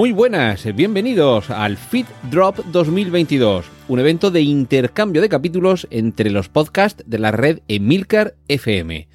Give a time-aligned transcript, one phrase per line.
[0.00, 6.48] Muy buenas, bienvenidos al Fit Drop 2022, un evento de intercambio de capítulos entre los
[6.48, 9.08] podcasts de la red Emilcar FM.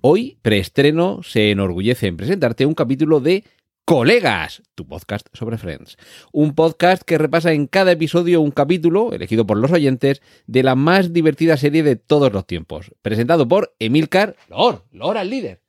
[0.00, 3.44] Hoy, preestreno, se enorgullece en presentarte un capítulo de
[3.84, 5.98] Colegas, tu podcast sobre Friends.
[6.32, 10.74] Un podcast que repasa en cada episodio un capítulo, elegido por los oyentes, de la
[10.74, 12.90] más divertida serie de todos los tiempos.
[13.02, 15.60] Presentado por Emilcar, Lor, Lor al líder,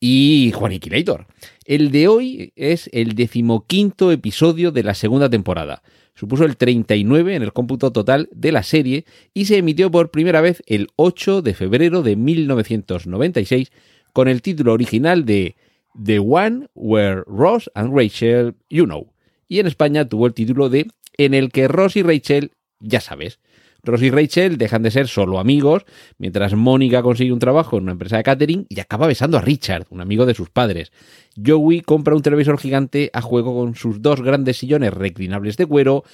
[0.00, 1.26] y Juaniquilator.
[1.64, 5.82] El de hoy es el decimoquinto episodio de la segunda temporada.
[6.14, 10.40] Supuso el 39 en el cómputo total de la serie y se emitió por primera
[10.40, 13.70] vez el 8 de febrero de 1996
[14.12, 15.56] con el título original de
[16.02, 19.12] The One Where Ross and Rachel You Know.
[19.48, 23.38] Y en España tuvo el título de En el que Ross y Rachel ya sabes.
[23.88, 25.84] Ross y Rachel dejan de ser solo amigos,
[26.18, 29.86] mientras Mónica consigue un trabajo en una empresa de catering y acaba besando a Richard,
[29.90, 30.92] un amigo de sus padres.
[31.44, 36.04] Joey compra un televisor gigante a juego con sus dos grandes sillones reclinables de cuero,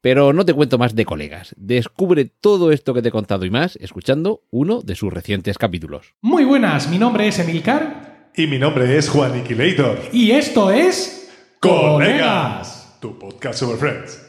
[0.00, 1.54] pero no te cuento más de colegas.
[1.56, 6.14] Descubre todo esto que te he contado y más escuchando uno de sus recientes capítulos.
[6.22, 8.30] Muy buenas, mi nombre es Emilcar.
[8.34, 9.98] Y mi nombre es Juan Iquilator.
[10.12, 11.30] Y esto es.
[11.60, 14.26] Colegas, tu podcast sobre Friends.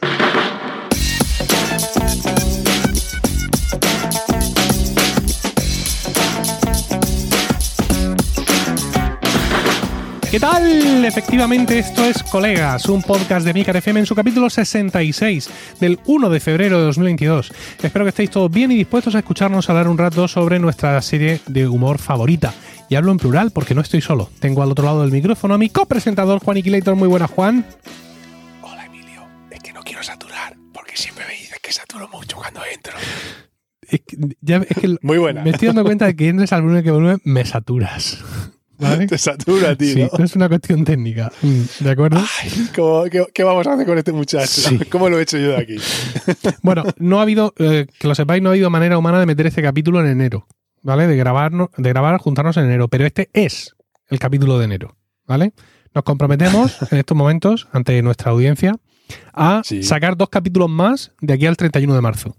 [10.32, 11.04] ¿Qué tal?
[11.04, 16.30] Efectivamente, esto es Colegas, un podcast de Mícar FM en su capítulo 66 del 1
[16.30, 17.52] de febrero de 2022.
[17.82, 21.42] Espero que estéis todos bien y dispuestos a escucharnos hablar un rato sobre nuestra serie
[21.46, 22.54] de humor favorita.
[22.88, 24.30] Y hablo en plural porque no estoy solo.
[24.40, 26.96] Tengo al otro lado del micrófono a mi copresentador Juan Iquilator.
[26.96, 27.66] Muy buenas, Juan.
[28.62, 32.62] Hola Emilio, es que no quiero saturar, porque siempre me dices que saturo mucho cuando
[32.74, 32.94] entro.
[33.82, 35.42] Es que, ya, es que Muy buena.
[35.42, 38.24] me estoy dando cuenta de que entres al volumen que volumen me saturas.
[38.82, 39.06] ¿Vale?
[39.06, 39.94] Te satura, tío.
[39.94, 40.18] Sí, ¿no?
[40.18, 41.32] no es una cuestión técnica.
[41.42, 42.18] Mm, ¿De acuerdo?
[42.42, 44.46] Ay, ¿cómo- qué, qué vamos a hacer con este muchacho?
[44.46, 44.78] Sí.
[44.90, 45.76] ¿Cómo lo he hecho yo de aquí?
[46.62, 49.46] Bueno, no ha habido, eh, que lo sepáis, no ha habido manera humana de meter
[49.46, 50.46] este capítulo en enero,
[50.82, 51.06] ¿vale?
[51.06, 53.74] De grabarnos, de grabar, juntarnos en enero, pero este es
[54.08, 54.96] el capítulo de enero,
[55.26, 55.52] ¿vale?
[55.94, 58.74] Nos comprometemos en estos momentos ante nuestra audiencia
[59.32, 59.82] a Sí.
[59.82, 62.36] sacar dos capítulos más de aquí al 31 de marzo.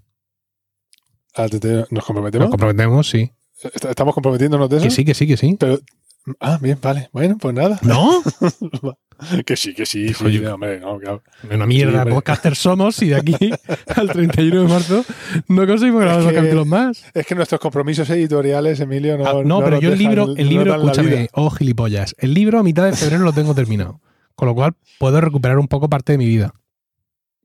[1.35, 2.49] Ah, te- te- ¿Nos Nos comprometemos?
[2.49, 3.31] comprometemos, sí.
[3.63, 4.83] ¿Est- ¿Estamos comprometiéndonos de eso?
[4.85, 5.55] Que sí, que sí, que sí.
[5.59, 5.79] Pero,
[6.39, 7.09] ah, bien, vale.
[7.13, 7.79] Bueno, pues nada.
[7.83, 8.21] ¿No?
[9.45, 10.13] Que sí, que sí.
[10.13, 11.23] sí, Oye, hombre, no, claro.
[11.49, 12.13] Una mierda Sí, de hombre.
[12.15, 13.35] podcaster somos y de aquí
[13.95, 15.05] al 31 de marzo
[15.47, 17.05] no conseguimos grabar dos que- capítulos más.
[17.13, 19.25] Es que nuestros compromisos editoriales, Emilio, no.
[19.25, 22.33] Ah, no, pero nos yo el libro, no el nos libro, escúchame, oh gilipollas, el
[22.33, 24.01] libro a mitad de febrero lo tengo terminado.
[24.35, 26.53] Con lo cual puedo recuperar un poco parte de mi vida.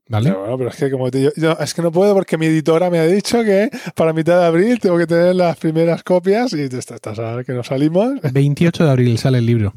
[0.09, 0.29] ¿Vale?
[0.31, 2.47] Pero bueno, pero es que como te, yo, yo- es que no puedo porque mi
[2.47, 6.51] editora me ha dicho que para mitad de abril tengo que tener las primeras copias
[6.53, 9.73] y estás a ver que nos salimos 28 de abril sale el libro.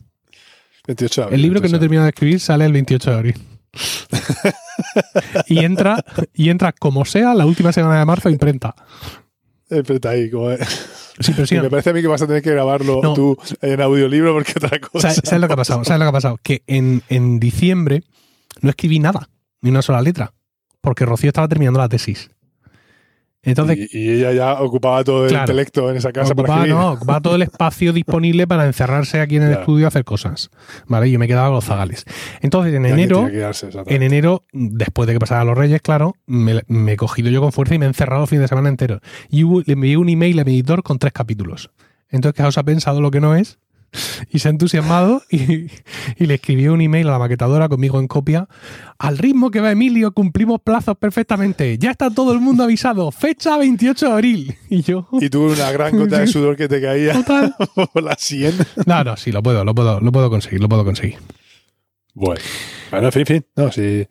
[0.86, 1.34] 28 de abril.
[1.36, 3.34] El libro que no he terminado de escribir sale el 28 de abril.
[5.46, 6.04] y entra,
[6.34, 8.74] y entra como sea la última semana de marzo imprenta.
[9.68, 10.30] Siempre está ahí.
[10.30, 10.50] Como,
[11.20, 13.14] Sí, pero sí, y me parece a mí que vas a tener que grabarlo No.
[13.14, 15.10] tú en audiolibro porque otra cosa.
[15.10, 15.84] ¿Sabes, sabes lo que ha pasado?
[15.84, 16.38] ¿Sabes lo que ha pasado?
[16.42, 18.02] Que en, en diciembre
[18.60, 19.28] no escribí nada,
[19.62, 20.32] ni una sola letra,
[20.80, 22.30] porque Rocío estaba terminando la tesis.
[23.44, 26.80] Entonces, y, y ella ya ocupaba todo el intelecto en esa casa para ocupaba, escribir.
[26.80, 29.62] no, ocupaba todo el espacio disponible para encerrarse aquí en el Claro.
[29.62, 30.50] estudio a hacer cosas.
[30.86, 31.10] ¿Vale?
[31.10, 32.04] Yo me quedaba con los zagales.
[32.40, 36.62] Entonces, en enero, que quedarse, en enero, después de que pasaran los Reyes, claro, me,
[36.68, 39.00] me he cogido yo con fuerza y me he encerrado el fin de semana entero.
[39.28, 41.72] Y hubo- le envié un email a mi editor con tres capítulos.
[42.10, 43.58] Entonces, que os ha pensado lo que no es
[44.30, 45.66] y se ha entusiasmado y,
[46.16, 48.48] y le escribió un email a la maquetadora conmigo en copia.
[48.98, 51.76] Al ritmo que va Emilio, cumplimos plazos perfectamente.
[51.78, 53.10] Ya está todo el mundo avisado.
[53.10, 54.54] Fecha 28 de abril.
[54.70, 55.08] Y yo.
[55.20, 57.54] Y tuve una gran gota de sudor que te caía Total.
[57.74, 58.54] por la sien.
[58.86, 61.18] No, no, sí, lo puedo, lo puedo, lo puedo conseguir, lo puedo conseguir.
[62.14, 62.40] Bueno,
[62.90, 63.46] bueno, en fin, fin.
[63.56, 64.06] No, sí.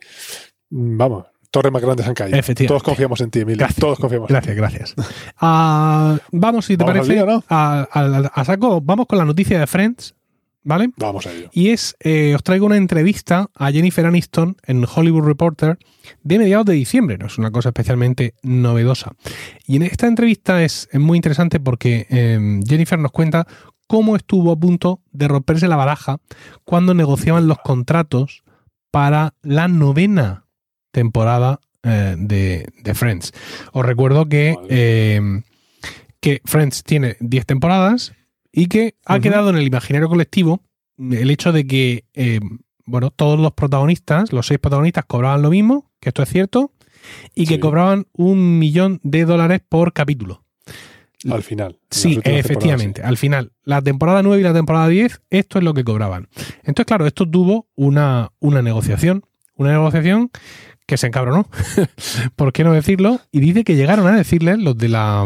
[0.70, 2.38] Vamos, torres más grandes han caído.
[2.38, 2.68] Efectivamente.
[2.70, 3.60] Todos confiamos en ti, Emilio.
[3.60, 3.80] Gracias.
[3.80, 4.48] Todos confiamos en ti.
[4.54, 4.96] Gracias, gracias.
[5.40, 7.44] Ah, vamos, si te ¿Vamos al parece, lío, no?
[7.50, 10.16] a, a- a saco, vamos con la noticia de Friends,
[10.64, 10.90] ¿vale?
[10.98, 11.50] Vamos a ello.
[11.52, 15.78] Y es, eh, os traigo una entrevista a Jennifer Aniston en Hollywood Reporter
[16.24, 19.12] de mediados de diciembre, no es una cosa especialmente novedosa.
[19.68, 23.46] Y en esta entrevista es, es muy interesante porque eh, Jennifer nos cuenta
[23.88, 26.18] cómo estuvo a punto de romperse la baraja
[26.64, 28.44] cuando negociaban los contratos
[28.90, 30.46] para la novena
[30.92, 33.32] temporada eh, de, de Friends.
[33.74, 34.68] Os recuerdo que, Vale.
[34.70, 35.42] eh,
[36.20, 38.14] que Friends tiene 10 temporadas
[38.52, 40.62] y que ha quedado en el imaginario colectivo
[40.98, 42.40] el hecho de que, eh,
[42.86, 46.72] bueno, todos los protagonistas, los seis protagonistas, cobraban lo mismo, que esto es cierto,
[47.34, 47.60] y que Sí.
[47.60, 50.44] cobraban un millón de dólares por capítulo.
[51.30, 51.78] Al final.
[51.90, 53.02] Sí, efectivamente.
[53.04, 56.28] Al final, la temporada 9 y la temporada 10, esto es lo que cobraban.
[56.64, 59.24] Entonces, claro, esto tuvo una, una negociación,
[59.56, 60.32] Una negociación
[60.92, 61.48] que se encabronó.
[62.36, 63.20] ¿Por qué no decirlo?
[63.32, 65.26] Y dice que llegaron a decirle los de la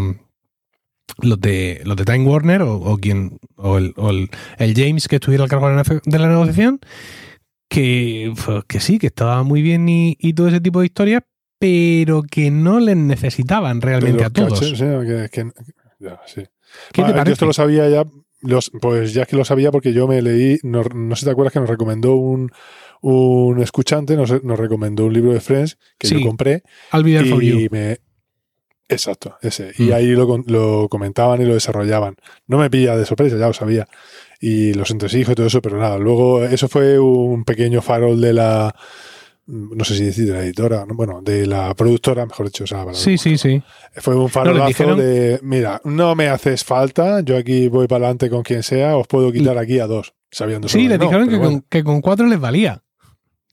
[1.20, 5.08] los de los de Time Warner o, o quien o, el, o el- el James
[5.08, 6.80] que estuviera al cargo de la, negociación
[7.70, 11.24] que, pues, que sí, que estaba muy bien y, y todo ese tipo de historias,
[11.60, 14.60] pero que no les necesitaban realmente a todos.
[14.60, 15.52] cachés, sí, que- que-
[16.00, 16.44] ya, sí.
[16.92, 18.04] ¿Qué Ah, te Yo esto lo sabía ya,
[18.42, 21.32] los, pues ya que lo sabía porque yo me leí, no, no sé si te
[21.32, 22.52] acuerdas que nos recomendó un,
[23.08, 27.12] un escuchante, nos, nos recomendó un libro de Friends que Sí, yo compré I'll be
[27.12, 27.60] there for you.
[27.60, 27.98] y me...
[28.88, 29.72] Exacto, ese.
[29.78, 29.94] Y Mm.
[29.94, 32.16] ahí lo, lo comentaban y lo desarrollaban.
[32.48, 33.88] No me pilla de sorpresa, ya lo sabía.
[34.40, 38.34] Y los entresijos y todo eso, pero nada, luego eso fue un pequeño farol de
[38.34, 38.76] la...
[39.48, 40.96] No sé si decir de la editora, ¿no?
[40.96, 42.64] bueno, de la productora, mejor dicho.
[42.64, 43.62] o sea, Sí, sí, sí.
[43.98, 48.42] fue un farolazo de, mira, no me haces falta, yo aquí voy para adelante con
[48.42, 52.02] quien sea, os puedo quitar aquí a dos, sabiendo Sí, no, dijeron con, que con
[52.02, 52.82] cuatro les valía.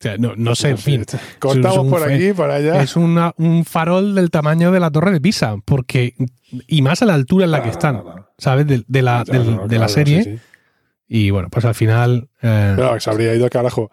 [0.02, 1.04] O sea, no, no sé, en fin.
[1.38, 2.82] Cortamos es un por aquí, por allá.
[2.82, 6.14] Es una- un farol del tamaño de la torre de Pisa, porque
[6.66, 8.02] y más a la altura en la que están.
[8.36, 8.66] ¿sabes?
[8.66, 10.24] De, de la, Claro, del- no, de la claro, serie.
[10.24, 10.40] sí, sí.
[11.06, 12.28] Y bueno, pues al final.
[12.42, 13.90] eh, Pero se habría ido al carajo.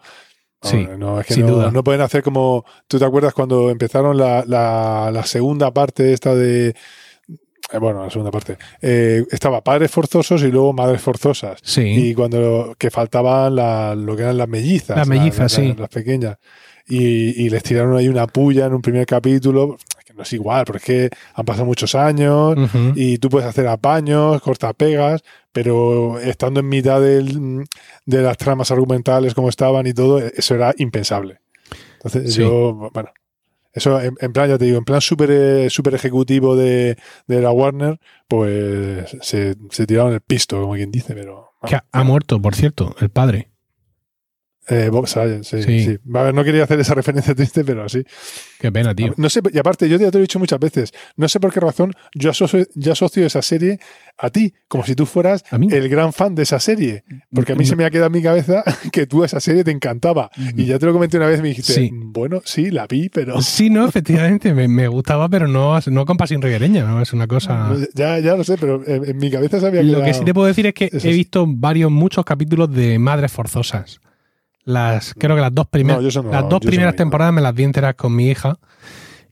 [0.62, 1.70] Sí, no, es que sin no, duda.
[1.70, 2.64] no pueden hacer como.
[2.88, 6.74] ¿Tú te acuerdas cuando empezaron la, la, la segunda parte esta de.
[7.72, 8.56] Eh, bueno, la segunda parte.
[8.82, 11.58] Eh, estaba padres forzosos y luego madres forzosas.
[11.62, 11.82] sí.
[11.82, 14.96] Y cuando que faltaban la- lo que eran las mellizas.
[14.96, 15.74] Las la- mellizas, la- sí.
[15.78, 16.36] Las pequeñas.
[16.88, 19.76] Y, y les tiraron ahí una puya en un primer capítulo.
[20.04, 22.56] Que no es igual, porque es que han pasado muchos años
[22.96, 25.22] y tú puedes hacer apaños, cortapegas,
[25.52, 27.64] pero estando en mitad del-
[28.06, 31.38] de las tramas argumentales como estaban y todo, eso era impensable.
[32.02, 32.40] Entonces Sí.
[32.40, 33.10] yo, bueno,
[33.72, 36.96] eso en, en plan, ya te digo, en plan súper eh, súper ejecutivo de,
[37.26, 41.50] de la Warner, pues se, se tiraron el pisto, como quien dice, pero...
[41.66, 43.50] Que ha, ha muerto, por cierto, el padre.
[44.68, 45.62] Eh, Bob sí, Sí.
[45.62, 45.98] sí.
[46.14, 48.04] A ver, no quería hacer esa referencia triste, pero sí.
[48.60, 49.14] Qué pena, tío.
[49.16, 51.52] No sé, y aparte, yo ya te lo he dicho muchas veces, no sé por
[51.52, 53.80] qué razón yo asocio, yo asocio esa serie
[54.18, 55.68] a ti, como si tú fueras A mí.
[55.72, 57.04] el gran fan de esa serie.
[57.34, 58.62] Porque a mí se me ha quedado en mi cabeza
[58.92, 60.30] que tú esa serie te encantaba.
[60.56, 61.90] Y ya te lo comenté una vez y me dijiste, Sí.
[61.92, 63.40] bueno, sí, la vi, pero...
[63.42, 67.00] Sí, no, efectivamente, me, me gustaba, pero no, no con pasión ribereña, ¿no?
[67.02, 67.74] Es una cosa.
[67.94, 70.34] Ya, ya lo sé, pero en, en mi cabeza sabía que Lo que sí te
[70.34, 74.00] puedo decir es que he visto varios, muchos capítulos de Madres Forzosas.
[74.64, 77.54] Las, creo que las dos primeras, No, no- las dos primeras no temporadas me las
[77.54, 78.58] vi enteras con mi hija.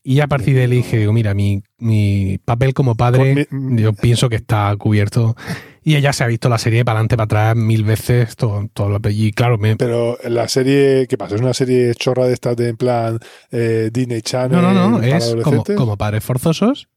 [0.03, 3.83] Y ya a partir de ahí dije, digo, mira, mi, mi papel como padre, mi-
[3.83, 5.37] yo pienso que está cubierto.
[5.83, 8.89] Y ella se ha visto la serie para adelante, para atrás, mil veces, todo, todo
[8.89, 11.35] lo Y claro, me, Pero la serie, ¿qué pasa?
[11.35, 13.19] ¿Es una serie chorra de estas de en plan
[13.51, 16.89] eh, Disney Channel no, no, no, es como, como padres forzosos,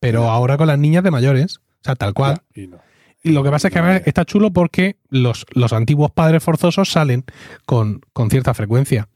[0.00, 1.58] pero ahora con las niñas de mayores.
[1.58, 2.40] O sea, tal cual.
[2.54, 2.78] Ya, y no.
[3.22, 6.90] Y lo que pasa es que además está chulo porque los, los antiguos padres forzosos
[6.90, 7.24] salen
[7.66, 9.08] con, con cierta frecuencia.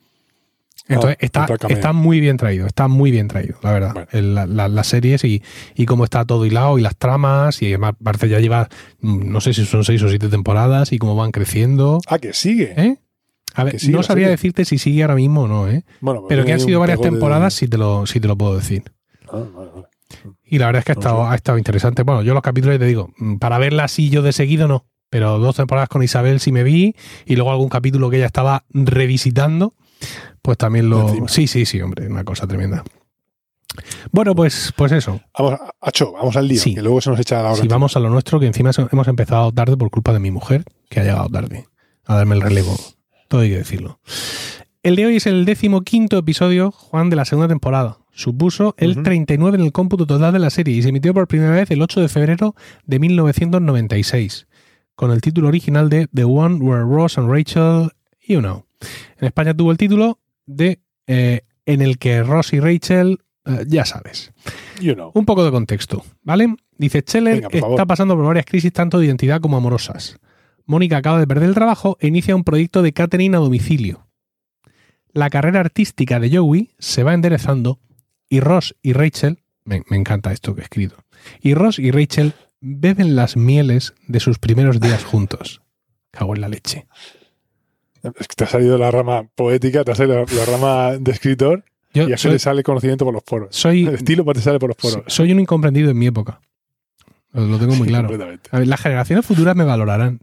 [0.89, 3.93] Entonces Ah, está, está muy bien traído, está muy bien traído, la verdad.
[3.95, 4.09] Bueno.
[4.11, 5.43] El- la- la- las series y,
[5.77, 8.69] y cómo está todo hilado y las tramas y además parece ya lleva,
[9.01, 12.01] mm, no sé si son seis o siete temporadas y cómo van creciendo.
[12.09, 12.75] Ah, que sigue.
[12.77, 12.97] ¿eh?
[13.55, 14.31] A ver, sigue no sabría serie.
[14.37, 15.85] decirte si sigue ahora mismo o no, ¿eh?
[16.01, 18.37] Bueno, pero que han sido varias pegote de- temporadas, sí te lo, sí te lo
[18.37, 18.83] puedo decir.
[19.31, 19.87] Ah, vale, vale.
[20.45, 22.03] Y la verdad es que ha estado, ha estado interesante.
[22.03, 24.87] Bueno, yo los capítulos, te digo, mm, para verla así yo de seguido no.
[25.11, 26.95] Pero dos temporadas con Isabel sí me vi.
[27.27, 29.75] Y luego algún capítulo que ella estaba revisitando.
[30.41, 31.09] Pues también lo.
[31.09, 31.29] Encima.
[31.29, 32.83] Sí, sí, sí, hombre, una cosa tremenda.
[34.11, 35.21] Bueno, pues, pues eso.
[35.39, 36.75] Vamos, Acho, vamos al lío, Sí.
[36.75, 37.63] que luego se nos echa la hora.
[37.63, 40.65] Si vamos a lo nuestro, que encima hemos empezado tarde por culpa de mi mujer,
[40.91, 41.67] que ha llegado tarde
[42.05, 42.77] a darme el relevo.
[43.29, 44.01] Todo hay que decirlo.
[44.83, 47.99] El de hoy es el décimo quinto episodio, Juan, de la segunda temporada.
[48.11, 49.05] Supuso el Ujú.
[49.05, 51.81] 39 en el cómputo total de la serie y se emitió por primera vez el
[51.81, 54.49] 8 de febrero de 1996,
[54.97, 57.91] con el título original de The One Where Ross and Rachel,
[58.27, 58.67] You Know.
[59.21, 63.85] En España tuvo el título de eh, En el que Ross y Rachel, eh, ya
[63.85, 64.33] sabes.
[64.81, 65.13] You know.
[65.15, 66.57] Un poco de contexto, ¿vale?
[66.77, 70.19] Dice, Scheller Venga, está pasando por varias crisis tanto de identidad como amorosas.
[70.67, 74.09] Mónica acaba de perder el trabajo e inicia un proyecto de catering a domicilio.
[75.13, 77.79] La carrera artística de Joey se va enderezando
[78.29, 80.97] y Ross y Rachel, me, me encanta esto que he escrito,
[81.41, 85.61] y Ross y Rachel beben las mieles de sus primeros días juntos.
[86.11, 86.87] Cago en la leche.
[88.03, 91.13] Es que te ha salido la rama poética, te ha salido la, la rama de
[91.13, 91.65] escritor
[91.95, 93.55] Yo y a le sale conocimiento por los poros.
[93.55, 95.05] soy, El estilo te sale por los poros.
[95.07, 96.41] soy un incomprendido en mi época.
[97.33, 98.09] Lo tengo muy claro.
[98.51, 100.21] A ver, las generaciones futuras me valorarán.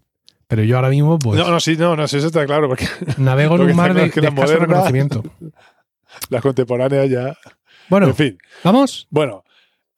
[0.50, 2.86] Pero yo ahora mismo, pues, No, no, sí, no, no, sí, eso está claro, porque
[3.18, 5.24] navego en un mar claro de, es que de reconocimiento.
[6.30, 7.38] las contemporáneas ya.
[7.88, 9.08] Bueno, En fin, vamos.
[9.10, 9.44] bueno,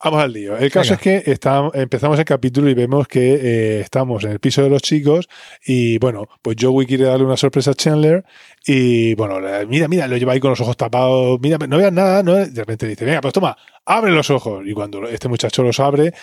[0.03, 0.57] Vamos al lío.
[0.57, 0.95] El caso Venga.
[0.95, 4.69] es que está- empezamos el capítulo y vemos que eh, estamos en el piso de
[4.71, 5.29] los chicos
[5.63, 8.25] y bueno, pues Joey quiere darle una sorpresa a Chandler
[8.65, 9.35] y bueno,
[9.67, 12.33] mira, mira, lo lleva ahí con los ojos tapados, mira, no veas nada, ¿no?
[12.33, 13.55] De repente dice, venga, pues toma,
[13.85, 14.63] abre los ojos.
[14.65, 16.15] Y cuando este muchacho los abre,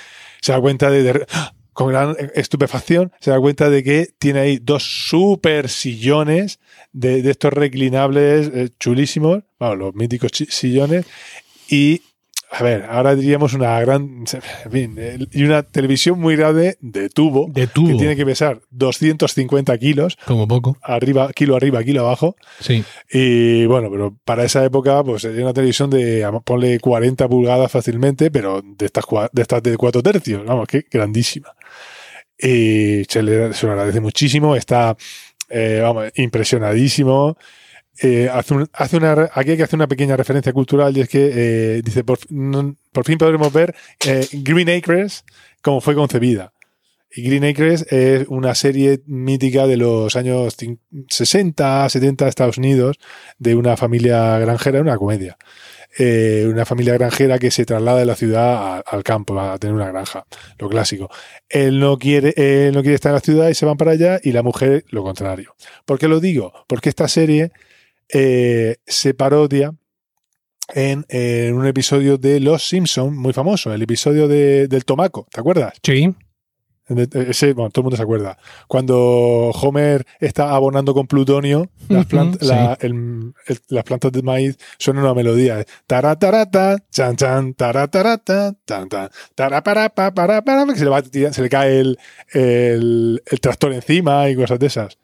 [0.43, 1.27] se da cuenta de, de-
[1.79, 6.59] con gran estupefacción, se da cuenta de que tiene ahí dos super sillones
[6.91, 11.07] de, de estos reclinables eh, chulísimos, vamos, los míticos sillones
[11.71, 12.03] y
[12.51, 14.25] a ver, ahora diríamos una gran.
[14.65, 14.97] En fin,
[15.33, 17.49] y una televisión muy grande de tubo.
[17.51, 17.89] De tubo.
[17.89, 20.77] Que tiene que pesar 250 kilos, Como poco.
[20.83, 22.37] arriba, kilo arriba, kilo abajo.
[22.61, 22.83] Sí.
[23.13, 28.31] Y bueno, pero para esa época, pues sería una televisión de, ponle 40 pulgadas fácilmente,
[28.31, 31.55] pero de estas, de estas de 4 tercios, vamos, que grandísima.
[32.39, 34.97] Y se, le, se agradece muchísimo, está,
[35.51, 37.37] eh, vamos, impresionadísimo.
[38.01, 41.31] Eh, hace hace una, aquí hay que hacer una pequeña referencia cultural y es que
[41.79, 43.75] eh, dice, por, no- por fin podremos ver
[44.07, 45.25] eh, Green Acres
[45.63, 46.53] como fue concebida.
[47.11, 50.79] Y Green Acres es una serie mítica de los años cin-
[51.09, 52.99] 60, 70 de Estados Unidos,
[53.39, 55.37] de una familia granjera, una comedia.
[55.99, 60.27] Una familia granjera que se traslada de la ciudad al campo a tener una granja,
[60.59, 61.11] lo clásico.
[61.49, 64.21] Él no quiere, él no quiere estar en la ciudad y se van para allá
[64.23, 65.57] y la mujer lo contrario.
[65.87, 66.53] ¿Por qué lo digo?
[66.69, 67.51] Porque esta serie
[68.13, 69.73] eh, se parodia
[70.75, 75.41] en, en un episodio de Los Simpson muy famoso, el episodio de- del tomaco, ¿te
[75.41, 75.75] acuerdas?
[75.83, 76.15] Sí.
[77.13, 78.39] Ese, bueno, todo el mundo se acuerda.
[78.67, 78.97] Cuando
[79.51, 82.07] Homer está abonando con plutonio, las,
[82.41, 85.67] la- el- el- las plantas de maíz suenan una melodía.
[85.87, 91.49] Taratarata, chan chan, taratarata, tan tan, tarapara, para, para, que se le, va se le
[91.51, 91.99] cae el,
[92.33, 94.97] el, el tractor encima y cosas de esas.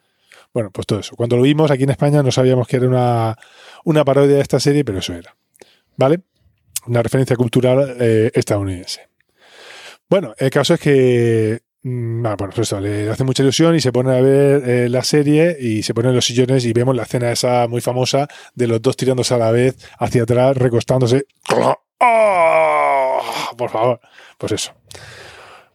[0.54, 1.16] Bueno, pues todo eso.
[1.16, 3.36] Cuando lo vimos aquí en España no sabíamos que era una,
[3.84, 5.36] una parodia de esta serie, pero eso era.
[5.96, 6.20] ¿Vale?
[6.86, 9.08] Una referencia cultural eh, estadounidense.
[10.08, 13.80] Bueno, el caso es que mm, ah, bueno, pues eso, le hace mucha ilusión y
[13.80, 16.94] se pone a ver eh, la serie y se pone en los sillones y vemos
[16.94, 21.26] la escena esa muy famosa de los dos tirándose a la vez hacia atrás, recostándose.
[21.98, 23.20] ¡Oh!
[23.56, 24.00] Por favor,
[24.38, 24.72] pues eso.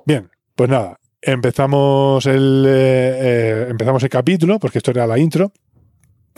[0.06, 5.52] Bien, pues nada, empezamos el eh, eh, empezamos el capítulo porque esto era la intro.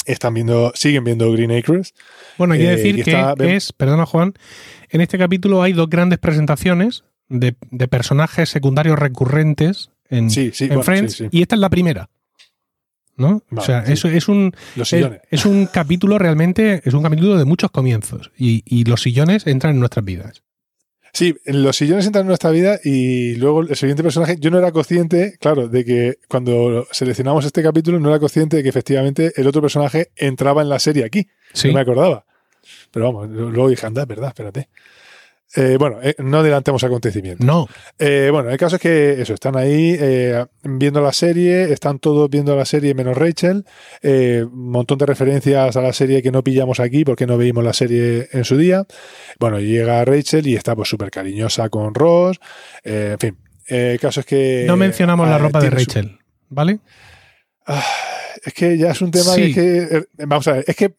[0.05, 1.93] Están viendo, siguen viendo Green Acres.
[2.37, 4.33] Bueno, hay que Eh, decir que está- es, perdona Juan,
[4.89, 10.63] en este capítulo hay dos grandes presentaciones de, de personajes secundarios recurrentes en, Sí, sí,
[10.65, 12.09] en bueno, Friends sí, y esta es la primera.
[13.17, 13.43] ¿No?
[13.55, 13.93] o sea, sí.
[13.93, 15.21] es un Los es, sillones.
[15.29, 19.73] es un capítulo realmente, es un capítulo de muchos comienzos y, y los sillones entran
[19.73, 20.41] en nuestras vidas.
[21.13, 24.71] Sí, los sillones entran en nuestra vida y luego el siguiente personaje, yo no era
[24.71, 29.47] consciente, claro, de que cuando seleccionamos este capítulo no era consciente de que efectivamente el
[29.47, 31.27] otro personaje entraba en la serie aquí.
[31.53, 31.67] Sí.
[31.67, 32.25] No me acordaba.
[32.91, 34.69] Pero vamos, luego dije, anda, es verdad, espérate.
[35.55, 37.45] Eh, bueno, eh, no adelantemos acontecimientos.
[37.45, 37.67] No,
[37.99, 39.97] Eh, bueno, el caso es que eso, están ahí
[40.63, 43.65] viendo la serie, están todos viendo la serie menos Rachel,
[44.03, 47.73] un montón de referencias a la serie que no pillamos aquí porque no veíamos la
[47.73, 48.85] serie en su día.
[49.39, 52.39] Bueno, llega Rachel y está pues súper cariñosa con Ross,
[52.83, 53.37] en fin.
[53.67, 54.63] El caso es que...
[54.67, 56.17] no mencionamos la ropa de su- Rachel,
[56.49, 56.79] ¿vale?
[57.65, 57.83] Ah,
[58.43, 59.53] es que ya es un tema Sí.
[59.53, 60.93] que, es que- Vamos a ver, es que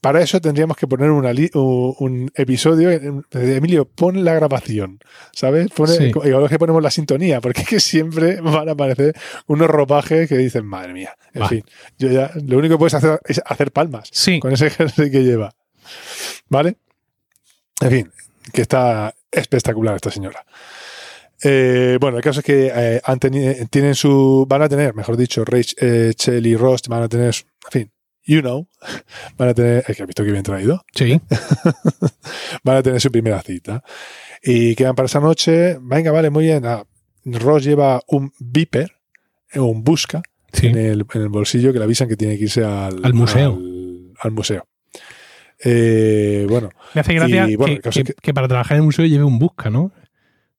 [0.00, 2.90] para eso tendríamos que poner una un, un episodio.
[2.90, 4.98] en- Emilio, pon la grabación,
[5.32, 5.68] ¿sabes?
[5.70, 6.12] Pone, Sí.
[6.24, 9.14] Igual que ponemos la sintonía, porque es que siempre van a aparecer
[9.46, 11.14] unos ropajes que dicen, madre mía.
[11.32, 11.48] En Va.
[11.48, 11.64] fin,
[11.98, 14.40] yo ya, lo único que puedes hacer es hacer palmas Sí.
[14.40, 15.54] con ese jersey que lleva.
[16.48, 16.76] ¿Vale?
[17.80, 18.12] En fin,
[18.52, 20.44] que está espectacular esta señora.
[21.42, 24.46] Eh, bueno, el caso es que eh, han tienen su.
[24.48, 27.34] Van a tener, mejor dicho, Rachel y Ross van a tener.
[27.66, 27.90] En fin,
[28.26, 28.68] you know.
[29.38, 29.84] Van a tener.
[29.88, 30.84] Es que has visto que bien traído.
[30.94, 31.20] Sí.
[32.64, 33.82] Van a tener su primera cita.
[34.42, 35.78] Y quedan para esa noche.
[35.80, 36.64] Venga, vale, muy bien.
[36.66, 36.84] Ah,
[37.24, 38.92] Ross lleva un Viper,
[39.52, 40.68] eh, un Busca, Sí.
[40.68, 43.54] en, el, en el bolsillo que le avisan que tiene que irse al, Al museo.
[43.54, 44.66] Al, al museo.
[45.64, 47.80] Eh, bueno, Me hace gracia Y, bueno,
[48.22, 49.92] que, para trabajar en el museo lleve un busca, ¿no?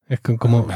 [0.08, 0.68] Es como,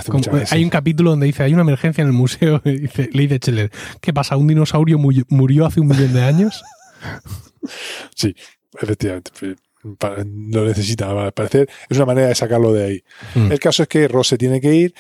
[0.51, 3.38] hay un capítulo donde dice hay una emergencia en el museo y dice, le dice
[3.38, 4.38] Scheller, ¿qué pasa?
[4.38, 6.63] ¿Un dinosaurio mu- murió hace un millón de años?
[8.15, 8.36] Sí,
[8.82, 9.32] efectivamente.
[10.51, 11.70] Lo necesita, al parecer.
[11.89, 13.03] Es una manera de sacarlo de ahí.
[13.36, 13.51] Mm.
[13.51, 14.94] El caso es que Ross se tiene que ir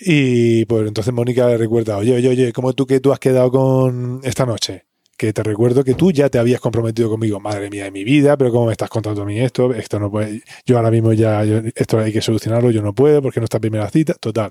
[0.00, 3.50] y pues entonces Mónica le recuerda, oye, oye, oye, ¿cómo tú que tú has quedado
[3.52, 4.86] con esta noche?
[5.16, 8.36] Que te recuerdo que tú ya te habías comprometido conmigo, madre mía de mi vida,
[8.36, 9.72] pero ¿cómo me estás contando a mí esto?
[9.72, 13.22] Esto no puede, yo ahora mismo ya, yo- esto hay que solucionarlo, yo no puedo
[13.22, 14.50] porque no está primera cita, total.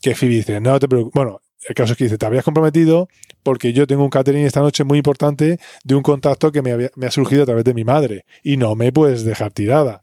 [0.00, 3.08] Que Phoebe dice, no te preocupes, bueno, el caso es que dice, te habías comprometido
[3.42, 6.90] porque yo tengo un catering esta noche muy importante de un contacto que me, había-
[6.96, 10.00] me ha surgido a través de mi madre y no me puedes dejar tirada.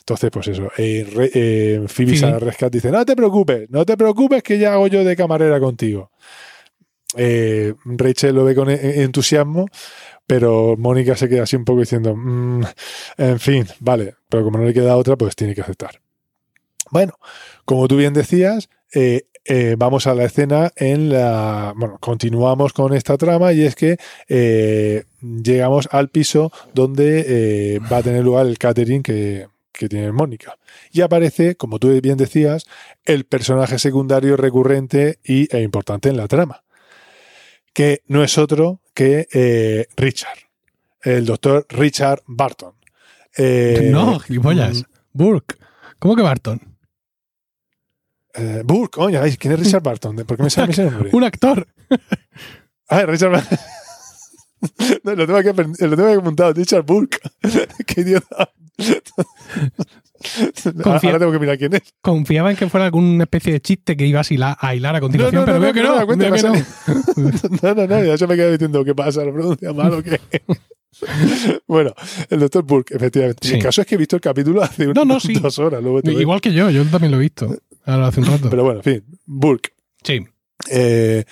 [0.00, 2.24] Entonces, pues eso, eh, re- eh, Phoebe Sí.
[2.70, 6.10] dice, no te preocupes, no te preocupes que ya hago yo de camarera contigo.
[7.16, 9.66] Eh, Rachel lo ve con e- entusiasmo,
[10.26, 12.62] pero Mónica se queda así un poco diciendo, "Mm,
[13.18, 16.00] en fin, vale, pero como no le queda otra, pues tiene que aceptar.
[16.90, 17.14] Bueno,
[17.64, 21.74] como tú bien decías, eh, eh, vamos a la escena en la...
[21.76, 23.96] Bueno, continuamos con esta trama y es que
[24.28, 30.12] eh, llegamos al piso donde eh, va a tener lugar el catering que, que tiene
[30.12, 30.56] Mónica.
[30.92, 32.64] Y aparece, como tú bien decías,
[33.04, 36.62] el personaje secundario recurrente y, e importante en la trama,
[37.72, 40.38] que no es otro que Richard,
[41.02, 42.74] el doctor Richard Barton.
[43.36, 44.84] No, gilipollas.
[45.12, 45.56] Burke.
[45.98, 46.69] ¿Cómo que Barton?
[48.40, 50.16] Eh, Burke, coño, ay, ¿quién es Richard Barton?
[50.16, 51.10] ¿Por qué me sale ese nombre?
[51.12, 51.66] Un actor.
[52.92, 53.58] Ah, Richard Barton.
[55.04, 57.18] No, lo tengo que, aprend- lo tengo que apuntado, Richard Burke.
[57.86, 58.50] Qué idiota.
[60.82, 61.82] Confía- Ahora tengo que mirar quién es.
[62.02, 65.00] Confiaba en que fuera alguna especie de chiste que ibas a hilar a, hilar a
[65.00, 65.92] continuación, pero veo que me no.
[65.92, 67.62] he dado cuenta, veo que no.
[67.62, 70.20] No, no, no, ya se me queda diciendo qué pasa, lo pronuncia mal o qué.
[71.66, 71.94] bueno,
[72.28, 73.46] el doctor Burke, efectivamente.
[73.48, 73.54] Sí.
[73.54, 75.34] El caso es que he visto el capítulo hace No, no, unas sí.
[75.34, 75.82] dos horas.
[75.82, 77.56] luego Igual que yo, yo también lo he visto.
[77.84, 78.50] Ahora hace un rato.
[78.50, 79.72] Pero bueno, en fin, Burke.
[80.02, 80.26] sí.
[80.70, 81.24] Eh,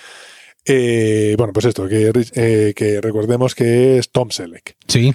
[0.65, 4.75] eh, bueno, pues esto, que, eh, que recordemos que es Tom Selleck.
[4.87, 5.13] Sí.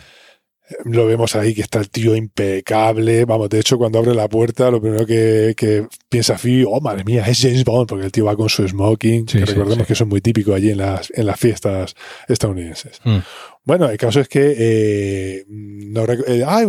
[0.84, 3.24] Lo vemos ahí que está el tío impecable.
[3.24, 7.04] Vamos, de hecho, cuando abre la puerta, lo primero que, que piensa Phoebe, oh madre
[7.04, 9.28] mía, es James Bond, porque el tío va con su smoking.
[9.28, 9.86] Sí, que sí, recordemos sí.
[9.86, 11.94] que eso es muy típico allí en las, en las fiestas
[12.28, 13.00] estadounidenses.
[13.04, 13.18] Mm.
[13.64, 14.54] Bueno, el caso es que.
[14.58, 16.66] Eh, no eh, ay,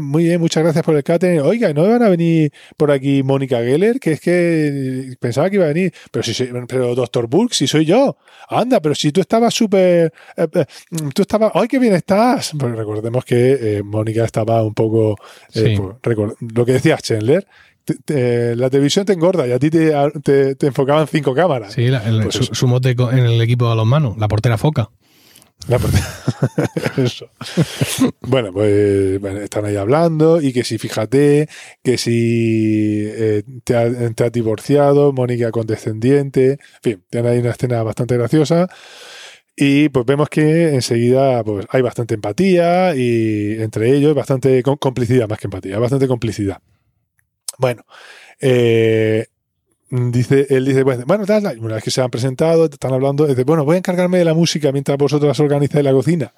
[0.00, 1.40] muy bien, muchas gracias por el catering.
[1.40, 3.98] Oiga, ¿no van a venir por aquí Mónica Geller?
[4.00, 5.92] Que es que pensaba que iba a venir.
[6.10, 8.16] Pero, si, soy- pero doctor Burke, si soy yo.
[8.48, 10.12] Anda, pero si tú estabas súper.
[10.36, 10.64] eh, eh,
[11.14, 11.52] tú estabas.
[11.54, 12.52] ¡Ay, qué bien estás!
[12.58, 15.16] Pues recordemos que eh, Mónica estaba un poco.
[15.54, 15.82] eh, Sí.
[16.00, 16.16] pues,
[16.54, 17.46] lo que decías, Chandler.
[17.84, 19.92] te- te- la televisión te engorda y a ti te,
[20.54, 21.72] te- enfocaban cinco cámaras.
[21.74, 24.90] Sí, la- el- Pues su, mote en el equipo de los manos, la portera foca.
[28.20, 31.48] Bueno, pues están ahí hablando y que si fíjate,
[31.82, 37.82] que si eh, te, ha- has divorciado, Mónica condescendiente, en fin, tienen ahí una escena
[37.82, 38.68] bastante graciosa
[39.56, 45.28] y pues vemos que enseguida pues hay bastante empatía y entre ellos bastante com- complicidad
[45.28, 46.58] más que empatía, bastante complicidad.
[47.58, 47.84] Bueno,
[48.40, 49.26] eh,
[49.90, 51.24] dice, él dice, bueno, bueno,
[51.58, 54.34] una vez que se han presentado, están hablando, dice, bueno, voy a encargarme de la
[54.34, 56.32] música mientras vosotras organizáis la cocina.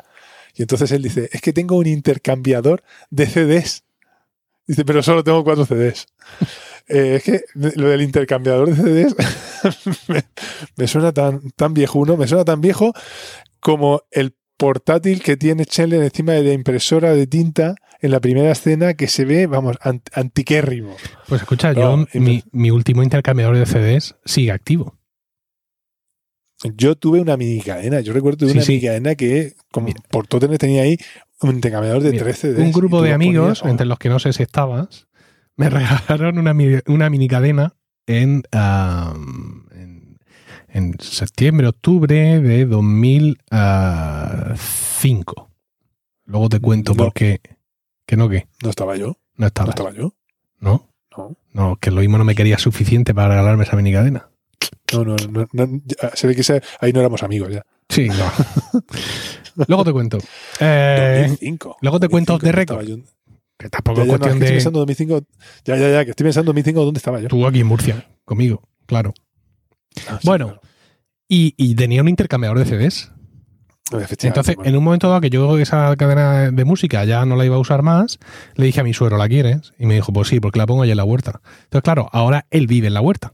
[0.54, 3.84] Y entonces él dice, es que tengo un intercambiador de CDs.
[4.66, 6.06] Dice, pero solo tengo cuatro CDs.
[6.88, 9.14] Eh, es que lo del intercambiador de CDs
[10.08, 10.24] me,
[10.74, 12.92] me suena tan, tan viejuno, me suena tan viejo
[13.60, 18.50] como el portátil que tiene Chandler encima de la impresora de tinta en la primera
[18.52, 20.94] escena que se ve, vamos, ant- antiquérrimo.
[21.28, 24.98] Pues escucha, yo, mi, mi último intercambiador de CDs sigue activo.
[26.76, 28.72] Yo tuve una mini cadena, yo recuerdo tuve Sí, una sí.
[28.72, 30.00] mini cadena que, como Mira.
[30.10, 30.96] por todo tenía ahí
[31.40, 33.68] un intercambiador de Mira, 13 un grupo de amigos, oh.
[33.68, 35.08] entre los que no sé si estabas,
[35.56, 36.54] me regalaron una,
[36.86, 37.74] una mini cadena
[38.06, 40.18] en, en,
[40.68, 45.50] en septiembre, octubre de 2005.
[46.26, 47.04] Luego te cuento No.
[47.04, 47.40] por qué.
[48.12, 49.70] Que no, que No estaba yo, no no estaba.
[49.70, 50.12] estaba yo.
[50.60, 50.86] ¿No?
[51.16, 54.28] No, No, que lo mismo no me quería suficiente para regalarme esa mini cadena.
[54.92, 57.62] no, no, no, no, ya, se ve que se- ahí no éramos amigos ya.
[57.88, 58.30] Sí, no.
[59.66, 60.18] luego te cuento.
[60.60, 61.78] Eh, 2005.
[61.80, 62.80] luego te cuento 2005, de ¿dónde récord.
[62.82, 63.12] estaba yo?
[63.58, 64.52] que tampoco Ya, es ya, no, es cuestión que estoy de.
[64.58, 65.20] pensando en 2005.
[65.64, 67.28] Ya, ya, ya, que estoy pensando en 2005 dónde estaba yo.
[67.28, 69.14] Tú aquí en Murcia, conmigo, claro.
[70.06, 70.60] Ah, sí, Bueno,
[71.28, 73.10] Y, y tenía un intercambiador de CDs.
[74.00, 74.68] Entonces, bueno.
[74.70, 77.58] en un momento dado que yo esa cadena de música ya no la iba a
[77.58, 78.18] usar más,
[78.56, 79.72] le dije a mi suegro, ¿la quieres?
[79.78, 81.40] Y me dijo, pues sí, porque la pongo allí en la huerta.
[81.64, 83.32] Entonces, claro, ahora él vive en la huerta.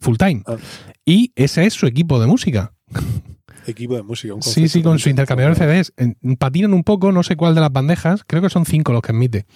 [0.00, 0.42] Full time.
[0.46, 0.56] Ah.
[1.04, 2.72] Y ese es su equipo de música.
[3.66, 4.34] Equipo de música.
[4.34, 5.92] un Sí, sí, con su intercambiador de CDs.
[6.38, 9.12] Patinan un poco, no sé cuál de las bandejas, creo que son cinco los que
[9.12, 9.46] admite.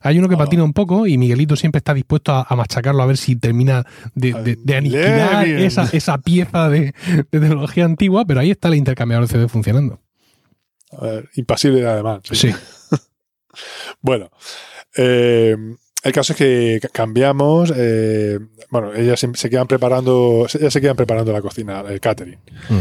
[0.00, 0.38] Hay uno que Ah.
[0.38, 3.84] patina un poco y Miguelito siempre está dispuesto a, a machacarlo a ver si termina
[4.14, 6.92] de, de- de aniquilar esa, esa pieza de,
[7.30, 10.00] de tecnología antigua, pero ahí está el intercambiador de CDs funcionando.
[10.92, 12.20] A ver, impasible además.
[12.24, 12.36] sí.
[12.52, 12.54] Sí.
[14.02, 14.30] Bueno,
[14.96, 15.56] eh,
[16.02, 17.72] el caso es que ca- cambiamos.
[17.74, 18.38] eh,
[18.70, 22.38] bueno, ellas se, se quedan preparando, ellas se quedan preparando la cocina, el catering.
[22.68, 22.78] Mm.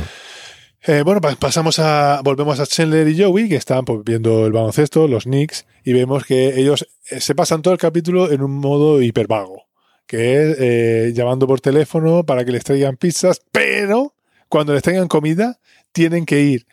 [0.87, 4.51] Eh, bueno, pa- pasamos a, volvemos a Chandler y Joey, que están pues, viendo el
[4.51, 8.51] baloncesto, los Knicks, y vemos que ellos eh, se pasan todo el capítulo en un
[8.51, 9.63] modo hipervago,
[10.05, 14.13] que es eh, llamando por teléfono para que les traigan pizzas, pero
[14.47, 15.59] cuando les tengan comida,
[15.91, 16.65] tienen que ir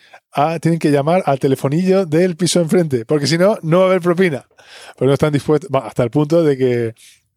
[0.63, 4.01] tienen que llamar al telefonillo del piso enfrente, porque si no, no va a haber
[4.01, 4.47] propina.
[4.97, 6.95] Porque no están dispuestos, hasta el punto de que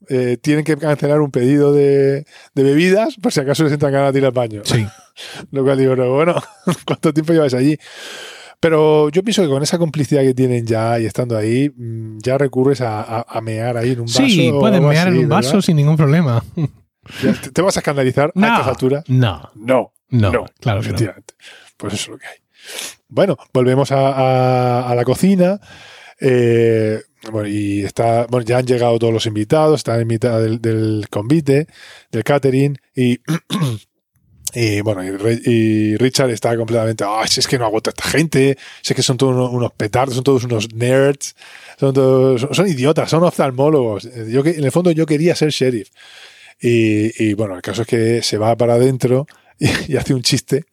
[0.10, 4.14] eh, tienen que cancelar un pedido de, de bebidas por si acaso les entran ganas
[4.14, 4.62] de ir al baño.
[4.66, 4.86] Sí.
[5.52, 6.36] Lo cual digo, no, bueno,
[6.86, 7.78] ¿cuánto tiempo lleváis allí?
[8.60, 12.38] Pero yo pienso que con esa complicidad que tienen ya y estando ahí, mm, ya
[12.38, 14.20] recurres a, a- a mear ahí en un vaso.
[14.26, 15.62] Sí, pueden mear en así, un vaso ¿verdad?
[15.62, 16.44] sin ningún problema.
[17.22, 19.04] ¿Te, te vas a escandalizar a estas alturas?
[19.08, 20.96] no, No, no, no, claro que no.
[20.96, 21.34] efectivamente.
[21.78, 22.38] Pues eso es lo que hay.
[23.10, 25.60] Bueno, volvemos a- a la cocina.
[26.20, 27.02] Eh,
[27.48, 31.68] y está, bueno, ya han llegado todos los invitados, están en mitad del, convite,
[32.12, 33.20] del catering, y,
[34.54, 38.94] y bueno, y, Richard está completamente, "Ay, si es que no aguanto esta gente, si
[38.94, 41.36] es que son todos unos, petardos, son todos unos nerds,
[41.80, 44.04] son todos, son, idiotas, son oftalmólogos.
[44.28, 45.90] Yo en el fondo yo quería ser sheriff.
[46.62, 49.28] Y, bueno, el caso es que se va para adentro
[49.60, 50.66] y hace un chiste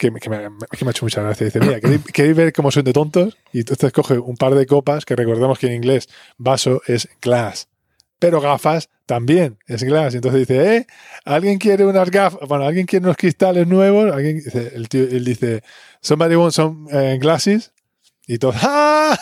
[0.00, 1.44] que, me- que me, que me ha hecho mucha gracia.
[1.44, 3.36] Dice, mira, ¿queréis, queréis ver cómo son de tontos?
[3.52, 6.08] Y entonces coge un par de copas, que recordemos que en inglés
[6.38, 7.68] vaso es glass,
[8.18, 10.14] pero gafas también es glass.
[10.14, 10.86] Y entonces dice, ¿eh?
[11.24, 12.40] ¿Alguien quiere unas gafas?
[12.48, 14.10] Bueno, ¿alguien quiere unos cristales nuevos?
[14.12, 14.36] ¿Alguien?
[14.36, 15.62] Dice, el tío, él dice,
[16.00, 17.72] somebody wants some eh, glasses?
[18.26, 19.18] Y todo, ¡ah!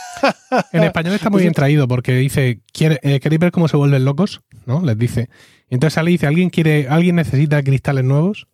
[0.72, 4.04] En español está muy bien traído porque dice, ¿quiere- eh, ¿queréis ver cómo se vuelven
[4.04, 4.42] locos?
[4.66, 4.82] ¿No?
[4.84, 5.28] Les dice.
[5.70, 8.46] Y entonces sale y dice, ¿alguien quiere, alguien necesita cristales nuevos?